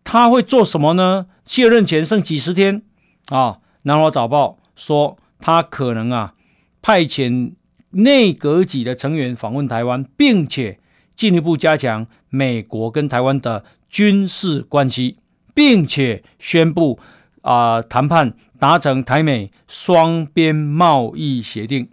[0.02, 1.26] 他会做什么呢？
[1.46, 2.82] 卸任前剩几十天
[3.28, 6.34] 啊，南华早报说他可能啊
[6.82, 7.52] 派遣
[7.90, 10.80] 内阁级的成员访问台湾，并且
[11.14, 15.18] 进一步加强美国跟台湾的军事关系，
[15.54, 16.98] 并且宣布
[17.42, 21.88] 啊谈判达成台美双边贸易协定。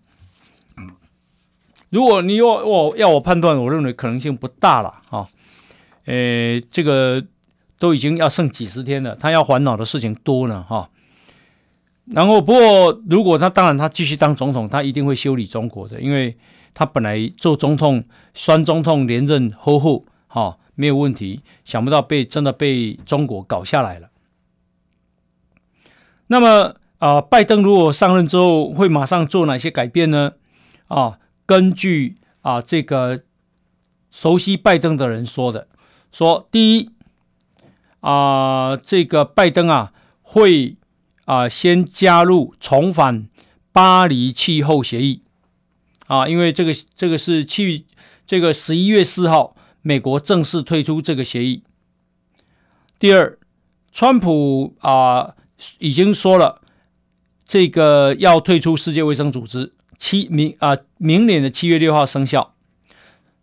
[1.91, 5.27] 如果你要我要我判断，我认为可能性不大了啊。
[6.05, 7.23] 诶，这个。
[7.83, 10.89] 都已经要剩几十天了，他要烦恼的事情多了哈。
[12.05, 16.37] 然后，不过如果他当然他继续当总统，他一定会修理中国的，因为
[16.73, 18.01] 他本来做总统，
[18.33, 24.07] 选总统连任后后哈没有问题，想不到被真的被中国搞下来了。
[26.27, 30.31] 那么啊，拜登如果上任之后会马上做哪些改变呢？
[30.87, 33.19] 啊，根据啊这个
[34.09, 35.67] 熟悉拜登的人说的，
[36.13, 36.89] 说第一
[38.03, 40.77] 啊，这个拜登啊会。
[41.25, 43.29] 啊，先加入重返
[43.71, 45.21] 巴黎气候协议
[46.07, 47.85] 啊，因为这个这个是去
[48.25, 51.63] 这个十一月四号，美国正式退出这个协议。
[52.99, 53.39] 第二，
[53.93, 55.35] 川普啊
[55.79, 56.61] 已经说了，
[57.45, 62.53] 这个要退出世界卫生组织，七明啊明年的七月六号生效。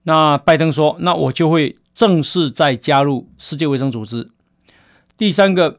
[0.03, 4.31] 那拜登说，那我就会正式再加入世界卫生组织。
[5.20, 5.78] 第三个。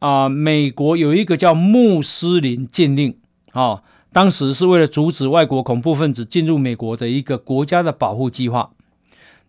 [0.00, 3.16] 啊，美国有一个叫穆斯林禁令
[3.52, 8.72] 啊，当时是为了阻止外国恐怖分子进入美国的一个国家的保护计划。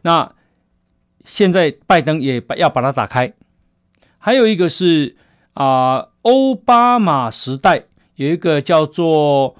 [0.04, 0.32] 那
[1.26, 3.34] 现在拜登也要把它打开。
[4.20, 5.18] 还有一个是
[5.56, 9.56] 啊，奥巴马时代有一个叫做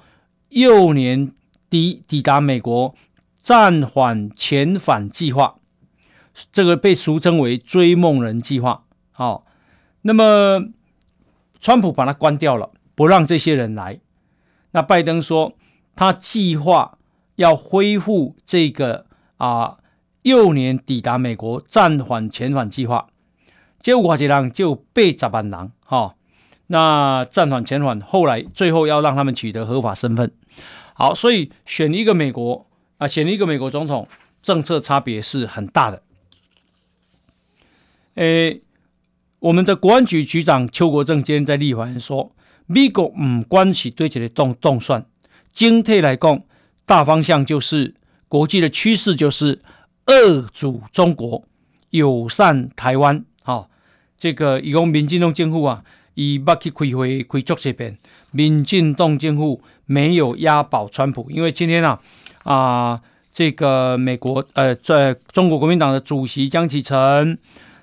[0.50, 1.32] 幼年
[1.68, 2.94] 抵抵达美国
[3.40, 5.56] 暂缓遣返计划，
[6.52, 8.84] 这个被俗称为追梦人计划。
[9.10, 9.44] 好，
[10.04, 10.70] 那么。
[11.60, 13.98] 川普把它关掉了，不让这些人来。
[14.72, 15.54] 那拜登说，
[15.96, 16.98] 他计划
[17.36, 19.06] 要恢复这个
[19.38, 19.78] 啊，
[20.24, 23.06] 幼年抵达美国暂缓遣返计划。
[23.78, 26.16] 结果这人就被砸板囊哈。
[26.66, 30.30] 那暂缓遣返，后来最后要让他们取得合法身份。
[30.92, 32.66] 好，所以选一个美国
[32.98, 34.06] 啊，选一个美国总统，
[34.42, 36.02] 政策差别是很大的。
[38.16, 38.60] 诶。
[39.44, 42.32] 我们的国安局局长邱国正今天在立法院说，
[42.64, 45.04] 美国唔关系对这个动动算，
[45.52, 46.42] 整体来讲，
[46.86, 47.94] 大方向就是
[48.26, 49.60] 国际的趋势就是
[50.06, 51.44] 遏阻中国，
[51.90, 53.22] 友善台湾。
[53.42, 53.68] 好、
[54.16, 57.98] 这个以讲民进党政府啊，以不去开会开足这边，
[58.30, 62.00] 民进党政府没有押宝川普，因为今天啊
[62.44, 67.38] 啊，这个美国呃在中国国民党的主席江启臣，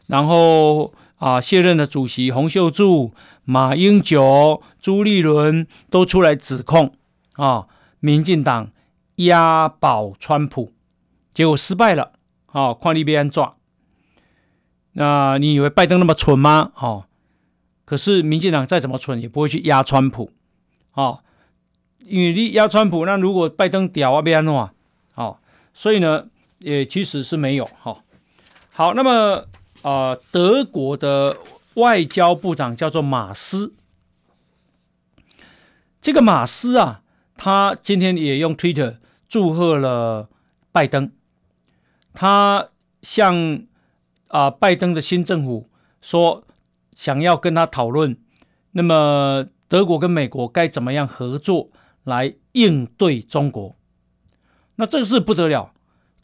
[0.08, 0.92] 然后。
[1.22, 6.96] 啊，卸任的主席洪秀柱、马英九、朱立伦都出来指控
[7.34, 7.68] 啊，
[8.00, 8.72] 民进党
[9.18, 10.74] 押宝川普，
[11.32, 12.14] 结果失败了。
[12.48, 13.54] 啊，看你被安抓。
[14.94, 16.72] 那你以为拜登那么蠢吗？
[16.76, 17.06] 哦，
[17.86, 20.32] 可是民进党再怎么蠢，也不会去压川普。
[20.94, 21.20] 哦，
[22.00, 24.68] 因为你压川普，那如果拜登屌啊，被安弄
[25.14, 25.38] 哦，
[25.72, 26.26] 所以呢，
[26.58, 27.66] 也其实是没有。
[27.66, 27.98] 哈、哦，
[28.72, 29.46] 好，那么。
[29.82, 31.38] 啊、德国的
[31.76, 33.74] 外交部长叫做马斯。
[36.02, 37.02] 这个马斯啊，
[37.36, 40.30] 他今天也用 Twitter 祝贺了
[40.72, 41.12] 拜登。
[42.14, 42.70] 他
[43.02, 43.64] 向
[44.28, 45.70] 啊、拜登的新政府
[46.02, 46.44] 说，
[46.96, 48.18] 想要跟他讨论，
[48.72, 51.70] 那么德国跟美国该怎么样合作
[52.04, 53.76] 来应对中国？
[54.76, 55.74] 那这个是不得了。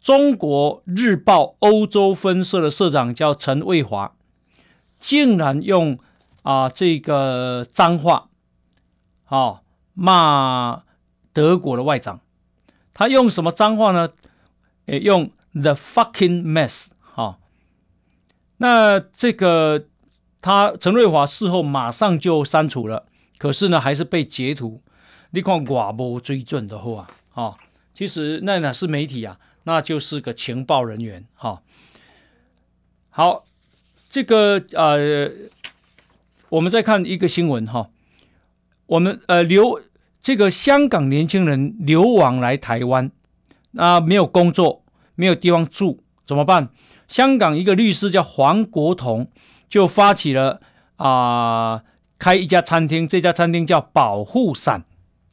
[0.02, 4.16] 中国日报欧洲分社的社长叫陈卫华，
[4.98, 6.00] 竟然用
[6.44, 8.30] 啊、这个脏话，
[9.26, 9.60] 啊、哦、
[9.94, 10.84] 骂
[11.34, 12.22] 德国的外长。
[12.94, 14.10] 他用什么脏话呢？
[14.86, 16.88] 诶，用 the fucking mess。
[17.02, 17.38] 哈，
[18.58, 19.88] 那这个
[20.42, 23.06] 他陈瑞华事后马上就删除了，
[23.38, 24.82] 可是呢还是被截图。
[25.32, 27.58] 你看寡不追准的话，啊、哦，
[27.94, 29.38] 其实那哪是媒体啊？
[29.68, 31.62] 那就是个情报人员，哈。
[33.10, 33.44] 好，
[34.10, 35.30] 这个呃，
[36.48, 37.90] 我们再看一个新闻，哈。
[38.86, 39.82] 我们呃流
[40.22, 43.12] 这个香港年轻人流亡来台湾，
[43.72, 46.70] 那没有工作，没有地方住，怎么办？
[47.10, 49.30] 香港一个律师叫黄国同，
[49.68, 50.62] 就发起了
[50.96, 51.84] 啊、
[52.18, 54.86] 开一家餐厅，这家餐厅叫保护伞，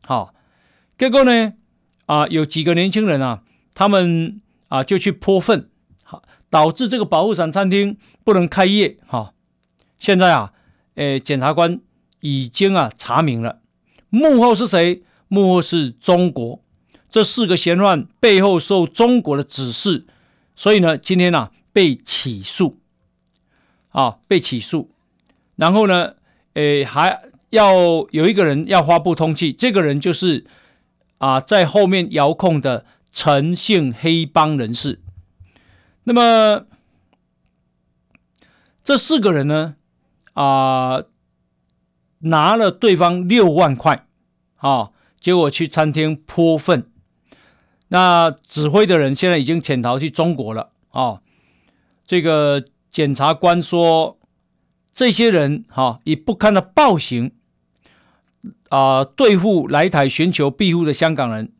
[0.05, 0.35] 好。
[0.99, 1.53] 结果呢，
[2.07, 3.44] 啊、有几个年轻人啊。
[3.75, 5.69] 他们啊就去泼粪，
[6.05, 8.97] 好，导致这个保护伞餐厅不能开业。
[9.07, 9.35] 哈，
[9.99, 10.53] 现在啊，
[10.95, 11.81] 诶，检察官
[12.21, 13.61] 已经啊查明了
[14.11, 15.03] 幕后是谁？
[15.27, 16.63] 幕后是中国，
[17.11, 20.07] 这四个嫌犯背后受中国的指示，
[20.55, 22.79] 所以呢，今天呢、啊、被起诉，
[23.91, 24.91] 啊，被起诉，
[25.57, 26.15] 然后呢，
[26.53, 27.73] 诶，还要
[28.13, 30.47] 有一个人要发布通缉，这个人就是
[31.19, 32.87] 啊在后面遥控的。
[33.15, 35.01] 陈姓黑帮人士，
[36.03, 36.67] 那么
[38.83, 39.77] 这四个人呢，
[40.33, 41.05] 啊、
[42.19, 44.09] 拿了对方六万块，
[44.57, 44.91] 啊，
[45.21, 46.91] 结果去餐厅泼粪。
[47.87, 51.23] 那指挥的人现在已经潜逃去中国了，啊，
[52.05, 54.19] 这个检察官说，
[54.93, 57.31] 这些人哈以不堪的暴行，
[58.71, 61.53] 啊、对付来台寻求庇护的香港人，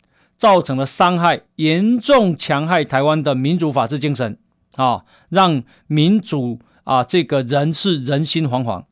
[0.45, 4.37] 造成了伤害，严重戕害台湾的民主法治精神，
[4.77, 6.61] 啊，让民主。
[6.85, 8.85] 啊，这个人是人心惶惶，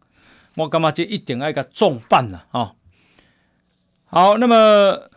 [0.55, 2.73] 我干嘛就一定要一个重办了啊？
[4.07, 5.11] 好，那么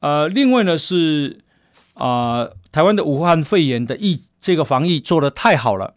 [0.00, 1.38] 呃，另外呢是
[1.94, 5.94] 啊、呃，台湾的武汉肺炎的疫这个防疫做得太好了，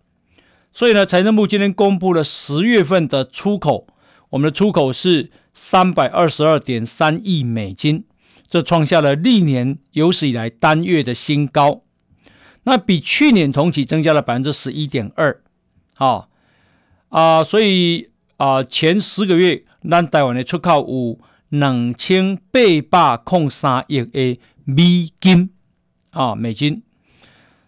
[0.71, 3.88] 所以呢，财政部今天公布了十月份的出口，
[4.29, 8.03] 我们的出口是三百二十二点三亿美金，
[8.52, 11.84] 这创下了历年有史以来单月的新高，
[12.64, 15.41] 那比去年同期增加了百分之十一点二。
[15.95, 16.28] 啊
[17.08, 25.52] 啊，所以啊，前十个月，咱台湾的出口有两千八百零三亿的美金
[26.10, 26.84] 啊，美金。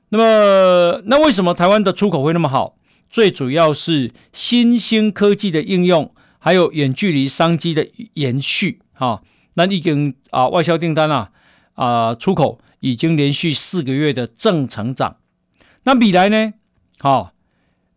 [0.09, 2.75] 那么，那为什么台湾的出口会那么好？
[3.09, 8.81] 最主要是新兴科技的应用，还有远距离商机的延续。
[8.95, 9.21] 啊，
[9.55, 11.31] 那已经啊，外销订单啊
[11.73, 15.17] 啊，出口已经连续四个月的正成长。
[15.83, 16.53] 那未来呢？
[16.99, 17.31] 好。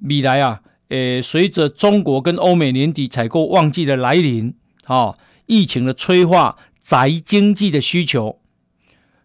[0.01, 4.55] 未来啊，诶，随着中国跟欧美年底采购旺季的来临，
[4.85, 8.39] 啊，疫情的催化，宅经济的需求，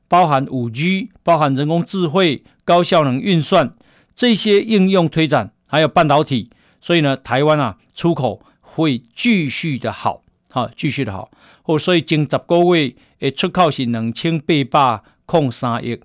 [0.08, 3.76] 包含五 G，包含人工智慧、高效能运算
[4.16, 11.30] 这些应用推展，还有半导体，所以呢，台湾啊，出口会继续的好，好，继续的好，
[11.64, 14.40] 哦，所以前十个月诶，出口是两千
[14.70, 16.00] 八百零三亿，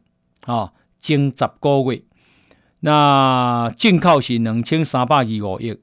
[0.45, 2.03] 啊，前十个月。
[2.81, 5.77] 那进口是两千三百二五亿，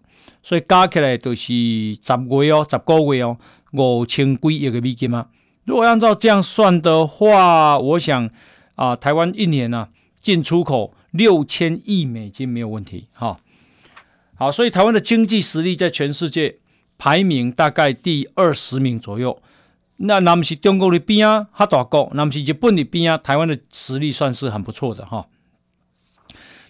[0.44, 3.38] 所以加起来就是十月哦，十个月哦，
[3.72, 5.28] 五千几亿的美金啊。
[5.66, 8.30] 如果按照这样算的话，我想
[8.76, 9.90] 啊、台湾一年呢、
[10.22, 13.40] 进出口六千亿美金没有问题哈。
[14.36, 16.58] 好，所以台湾的经济实力在全世界
[16.98, 19.42] 排名大概第二十名左右。
[20.06, 25.28] 那那么是中国的边啊，哈大国，那么是日本的边啊，台湾的实力算是很不错的哈。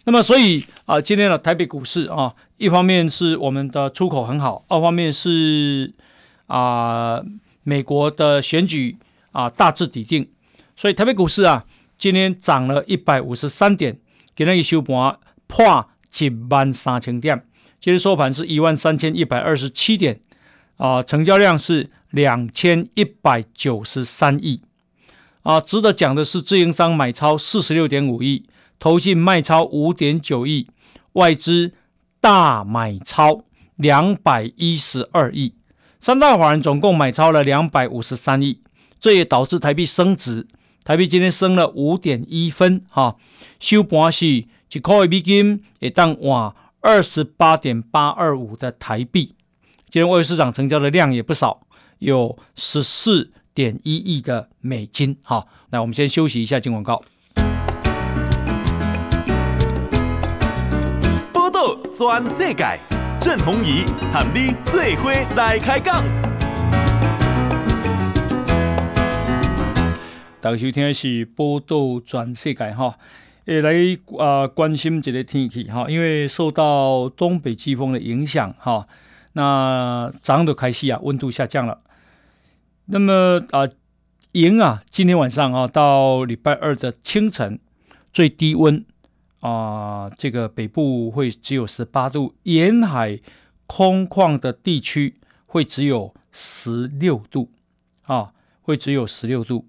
[0.06, 5.94] 那么，所以啊，今天的台北股市啊，一方面是我们的出口很好，二方面是
[6.48, 7.24] 啊，
[7.64, 8.98] 美国的选举
[9.32, 10.30] 啊大致底定，
[10.76, 11.66] 所以台北股市啊，
[11.98, 13.98] 今天涨了一百五十三点，
[14.36, 15.18] 今天一收盘
[15.48, 17.44] 破一万三千点，
[17.80, 20.20] 今天收盘是一万三千一百二十七点，
[20.78, 24.62] 啊，成交量是两千一百九十三亿，
[25.42, 28.46] 啊，值得讲的是，自营商买超四十六点五亿。
[28.78, 30.68] 投信卖超五点九亿，
[31.14, 31.72] 外资
[32.20, 33.46] 大买超
[33.78, 35.56] 两百一十二亿，
[36.00, 38.60] 三大法人总共买超了两百五十三亿，
[39.00, 40.46] 这也导致台币升值。
[40.84, 43.16] 台币今天升了五点一分，哈，
[43.60, 49.34] 收盘是一块美金也当哇二十八点八二五的台币。
[49.90, 51.62] 今天外汇市场成交的量也不少，
[52.04, 55.18] 有十四点一亿的美金。
[55.24, 57.04] 好，那我们先休息一下，进广告。
[61.96, 62.78] 全世界，
[63.22, 66.04] 郑鸿仪喊你最伙来开讲。
[70.42, 72.98] 大家收听的是报道全世界哈，
[73.46, 73.74] 诶，来
[74.18, 78.88] 啊关心这个天气哈，因为受到东北季风的影响哈，
[79.34, 81.80] 那早上都开始啊，温度下降了。
[82.86, 83.68] 那么啊，
[84.34, 87.60] 迎啊，今天晚上啊，到礼拜二的清晨，
[88.12, 88.84] 最低温。
[89.40, 93.20] 啊、这个北部会只有十八度，沿海
[93.68, 95.16] 空旷的地区
[95.46, 97.52] 会只有十六度，
[98.04, 98.32] 啊，
[98.62, 99.68] 会只有十六度。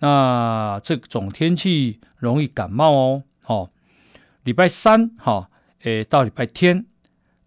[0.00, 3.22] 那这种天气容易感冒哦。
[3.46, 3.70] 哦，
[4.42, 5.48] 礼拜三哈，
[5.84, 6.84] 诶、到礼拜天，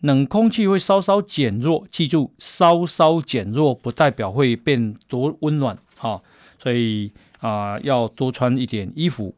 [0.07, 6.23] 冷空气会稍稍减弱，记住，稍稍减弱不代表会变多温暖，哈、
[6.57, 9.35] 所以啊、要多穿一点衣服。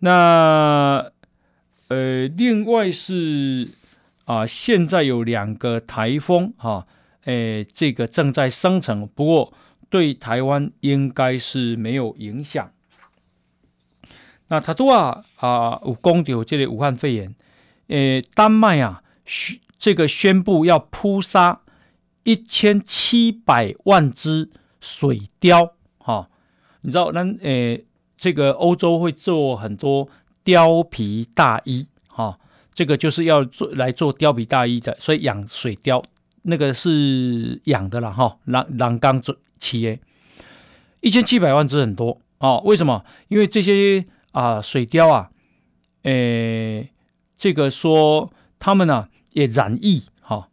[0.00, 1.10] 那。
[1.92, 3.68] 呃，另外是
[4.24, 6.86] 啊，现在有两个台风哈，
[7.24, 9.52] 诶，这个正在生成，不过
[9.88, 12.70] 对台湾应该是没有影响。
[14.46, 17.34] 那他多啊啊，有讲到这个武汉肺炎，
[17.88, 21.60] 诶，丹麦啊宣这个宣布要扑杀
[22.24, 24.50] 一千七百万只
[24.80, 26.28] 水貂哈，
[26.82, 27.84] 你知道那诶，
[28.16, 30.08] 这个欧洲会做很多。
[30.42, 32.38] 貂皮大衣，哈，
[32.72, 36.02] 这个就是要做来做貂皮大衣的，所以养水貂，
[36.42, 40.00] 那个是养的了哈，蓝蓝钢做企业，
[41.00, 42.60] 一千七百万只很多哦。
[42.64, 43.04] 为什么？
[43.28, 45.30] 因为这些啊、水貂啊，
[46.04, 46.88] 诶，
[47.36, 50.46] 这个说他们呢、也染疫哈、哦，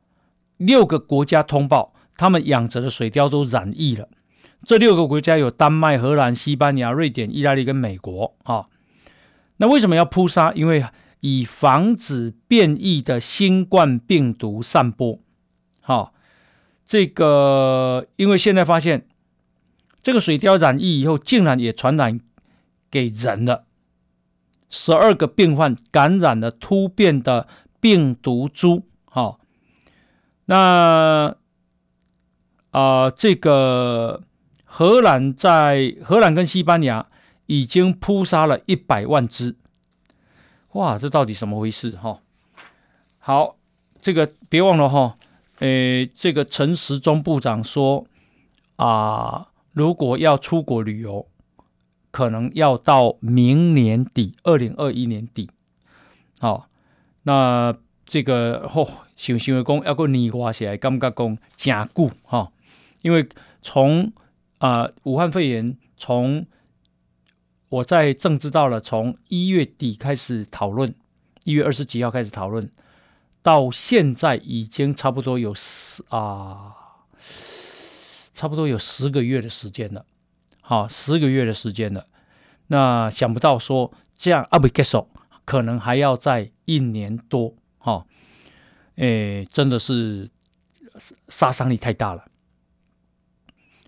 [0.58, 4.10] 六个国家通报他们养殖的水貂都染疫了。
[4.66, 8.66] 这六个国家有丹麦、荷兰、西班牙、瑞典、意大利跟美国哈、哦。
[9.58, 10.52] 那为什么要扑杀？
[10.54, 10.84] 因为
[11.20, 15.20] 以防止变异的新冠病毒散播。
[15.82, 16.14] 哈、哦，
[16.86, 19.08] 这个因为现在发现
[20.02, 22.20] 这个水貂染疫以后，竟然也传染
[22.90, 23.66] 给人了。
[24.70, 27.48] 十二个病患感染了突变的
[27.88, 28.84] 病毒株。
[29.06, 29.40] 好、哦，
[30.46, 31.38] 那
[32.72, 34.24] 啊、这个
[34.66, 37.08] 荷兰在荷兰跟西班牙。
[37.50, 39.56] 已经扑杀了一百万只，
[40.74, 41.92] 哇，这到底什么回事？
[41.92, 42.20] 哈，
[43.20, 43.56] 好，
[44.02, 45.18] 这个别忘了哈，
[45.60, 48.06] 诶，这个陈时中部长说
[48.76, 51.30] 啊，如果要出国旅游，
[52.12, 55.50] 可能要到明年底，二零二一年底。
[56.40, 56.67] 好，
[57.28, 57.76] 那
[58.06, 62.54] 这个嚯，想想讲要过年过起来，感觉讲加固哈，
[63.02, 63.28] 因为
[63.62, 64.14] 从
[64.60, 66.46] 啊武汉肺炎从
[67.68, 70.96] 我在政治到了，从一月底开始讨论，
[71.44, 72.72] 一月二十几号开始讨论，
[73.44, 76.78] 到现在已经差不多有十啊，
[78.32, 80.06] 差不多有十个月的时间了，
[80.62, 82.08] 好，十个月的时间了。
[82.68, 85.10] 那想不到说这样啊，不结束，
[85.44, 88.06] 可能还要再一年多，哈，
[88.98, 90.30] 诶，真的是
[91.28, 92.26] 杀伤力太大了，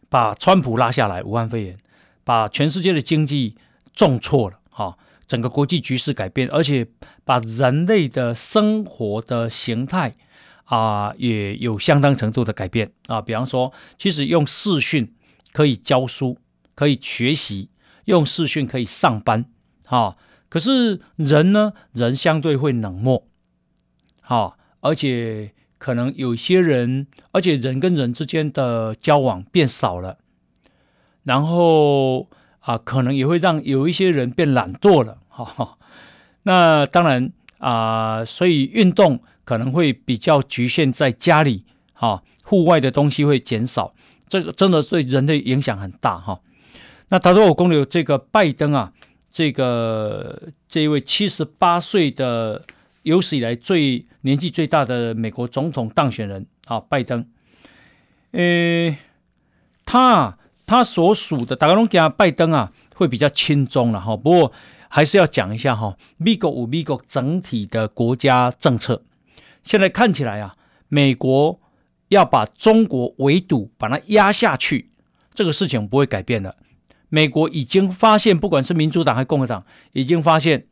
[0.10, 1.78] 把川普拉下来，武汉肺炎，
[2.24, 3.56] 把全世界的经济。
[3.96, 6.88] 重挫了，哈，整个国际局势改变，而且
[7.26, 10.16] 把人类的生活的形态
[10.64, 13.22] 啊，也有相当程度的改变啊。
[13.22, 15.14] 比方说，其实用视讯
[15.52, 16.38] 可以教书，
[16.76, 17.70] 可以学习，
[18.06, 19.44] 用视讯可以上班，
[19.84, 20.16] 哈。
[20.50, 23.26] 可是人呢，人相对会冷漠，
[24.22, 30.18] 哈，而且可能有些人，而且人跟人之间的交往变少了，
[31.24, 32.28] 然后。
[32.62, 35.78] 啊，可能也会让有一些人变懒惰了，哈、哦。
[36.44, 43.96] 那当然啊，所以运动可能会比较局限在家里，哈、户外的东西会减少，
[44.28, 46.42] 这个真的对人的影响很大，哈、
[47.08, 48.94] 那他说我公牛这个拜登啊，
[49.32, 52.66] 这个这一位七十八岁的
[53.04, 57.26] 有史以来最年纪最大的美国总统当选人啊，拜登，
[58.32, 58.98] 诶，
[59.86, 60.36] 他。
[60.70, 64.16] 他所属的大家都讲拜登啊，会比较轻松了哈。
[64.16, 64.52] 不过
[64.88, 69.02] 还是要讲一下哈，美国有美国整体的国家政策。
[69.64, 70.56] 现在看起来啊，
[70.88, 71.60] 美国
[72.10, 74.92] 要把中国围堵，把它压下去，
[75.34, 76.56] 这个事情不会改变的。
[77.10, 80.68] 美国已经发现，不管是民主党还是共和党，已经发现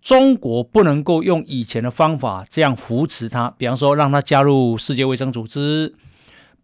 [0.00, 5.94] 中国不能够用以前的方法这样扶持它，比方说让它加入世界卫生组织，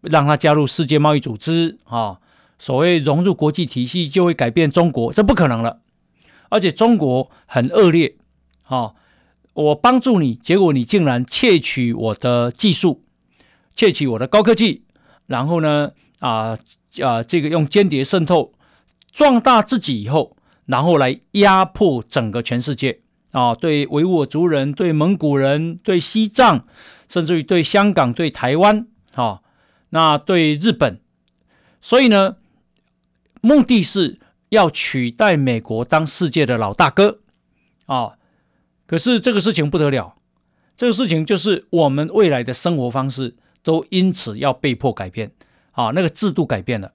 [0.01, 2.19] 让它加入世界贸易组织啊。
[2.57, 5.81] 所谓融入国际体系就会改变中国，这不可能了。
[6.49, 8.15] 而且中国很恶劣，
[8.61, 8.93] 哈，
[9.53, 13.03] 我帮助你，结果你竟然窃取我的技术，
[13.73, 14.83] 窃取我的高科技，
[15.25, 16.55] 然后呢，啊
[17.01, 18.53] 啊，这个用间谍渗透
[19.11, 20.35] 壮大自己以后，
[20.65, 23.01] 然后来压迫整个全世界
[23.31, 26.65] 啊，对维吾尔族人、对蒙古人、对西藏，
[27.07, 29.41] 甚至于对香港、对台湾，啊，
[29.89, 30.99] 那对日本，
[31.81, 32.37] 所以呢。
[33.43, 37.21] 目的是要取代美国当世界的老大哥
[37.87, 38.13] 啊！
[38.85, 40.13] 可是这个事情不得了，
[40.77, 45.31] 这个事情就是我们未来的生活方式都因此要被迫改变
[45.71, 45.89] 啊！
[45.95, 46.93] 那个制度改变了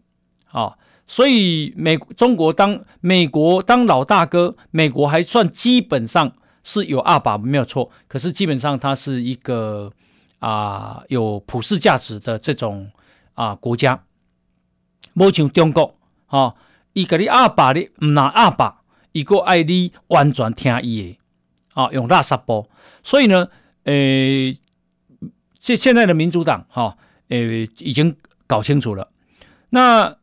[0.53, 0.79] 啊！
[1.07, 6.33] 所以美中国当美国当老大哥，美国还算基本上
[6.63, 9.93] 是有二把没有错，可是基本上它是一个
[10.41, 12.91] 啊有普世价值的这种
[13.35, 14.05] 啊国家，
[15.15, 15.95] 不像中国。
[16.27, 16.57] 啊，
[16.93, 18.83] 伊给你阿爸的，唔拿阿爸，
[19.13, 21.19] 伊个爱你完全听伊的，
[21.73, 22.69] 啊、哦，用垃圾波。
[23.05, 23.47] 所以呢，
[23.85, 24.59] 诶，
[25.57, 26.99] 现现在的民主党，哈、哦，
[27.29, 28.17] 诶，已经
[28.49, 29.09] 搞清楚了。
[29.71, 30.17] 那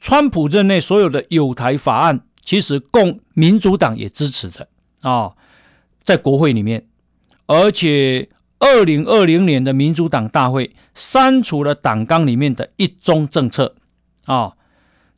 [0.00, 4.68] 川普任内所有的友台法案，其实共民主党也支持的
[5.00, 5.34] 啊、
[6.02, 6.86] 在国会里面，
[7.46, 8.28] 而且
[8.58, 13.74] 二零二零年的民主党大会删除了党纲里面的一中政策
[14.24, 14.54] 啊。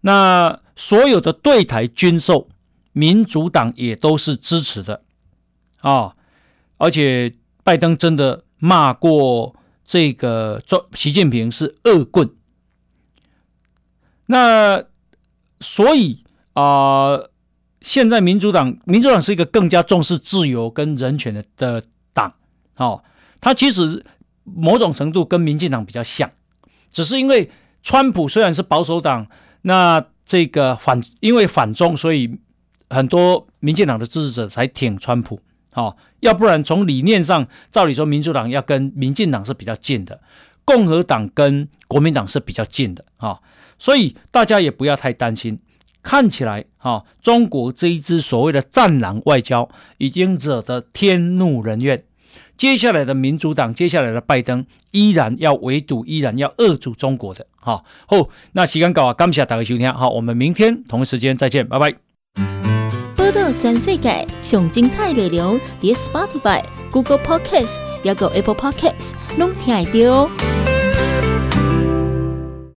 [0.03, 2.49] 那所有的对台军售，
[2.93, 5.03] 民主党也都是支持的
[5.81, 6.15] 啊，
[6.79, 9.55] 而且拜登真的骂过
[9.85, 10.63] 这个
[10.95, 12.31] 习近平是恶棍。
[14.31, 14.85] 那
[15.59, 16.23] 所以
[16.53, 17.19] 啊、
[17.81, 22.33] 现在民主党，民主党是一个更加重视自由跟人权的的党。
[22.77, 23.03] 哦，
[23.41, 24.05] 他其实
[24.45, 26.31] 某种程度跟民进党比较像，
[26.93, 27.51] 只是因为
[27.83, 29.27] 川普虽然是保守党，
[29.63, 32.39] 那这个反因为反中，所以
[32.89, 35.41] 很多民进党的支持者才挺川普。
[35.75, 40.21] 哦，要不然从理念上，照理说民主党要跟民进党是比较近的，
[40.71, 43.05] 共和党跟国民党是比较近的。
[43.17, 43.41] 啊。
[43.79, 45.59] 所以大家也不要太担心，
[46.03, 49.69] 看起来啊，中国这一支所谓的战狼外交
[49.99, 52.05] 已经惹得天怒人怨。
[52.57, 57.47] 接下来的民主党，接下来的拜登依然要围堵，依然要遏阻中国的。
[57.59, 62.10] 哈，好，那时间搞啊，感谢大家收听，好，我们明天同一时间再见，拜拜。
[63.31, 70.70] 报道全世界上精彩内容，伫 Spotify、Google Podcasts，还有 Apple Podcasts，拢听得到。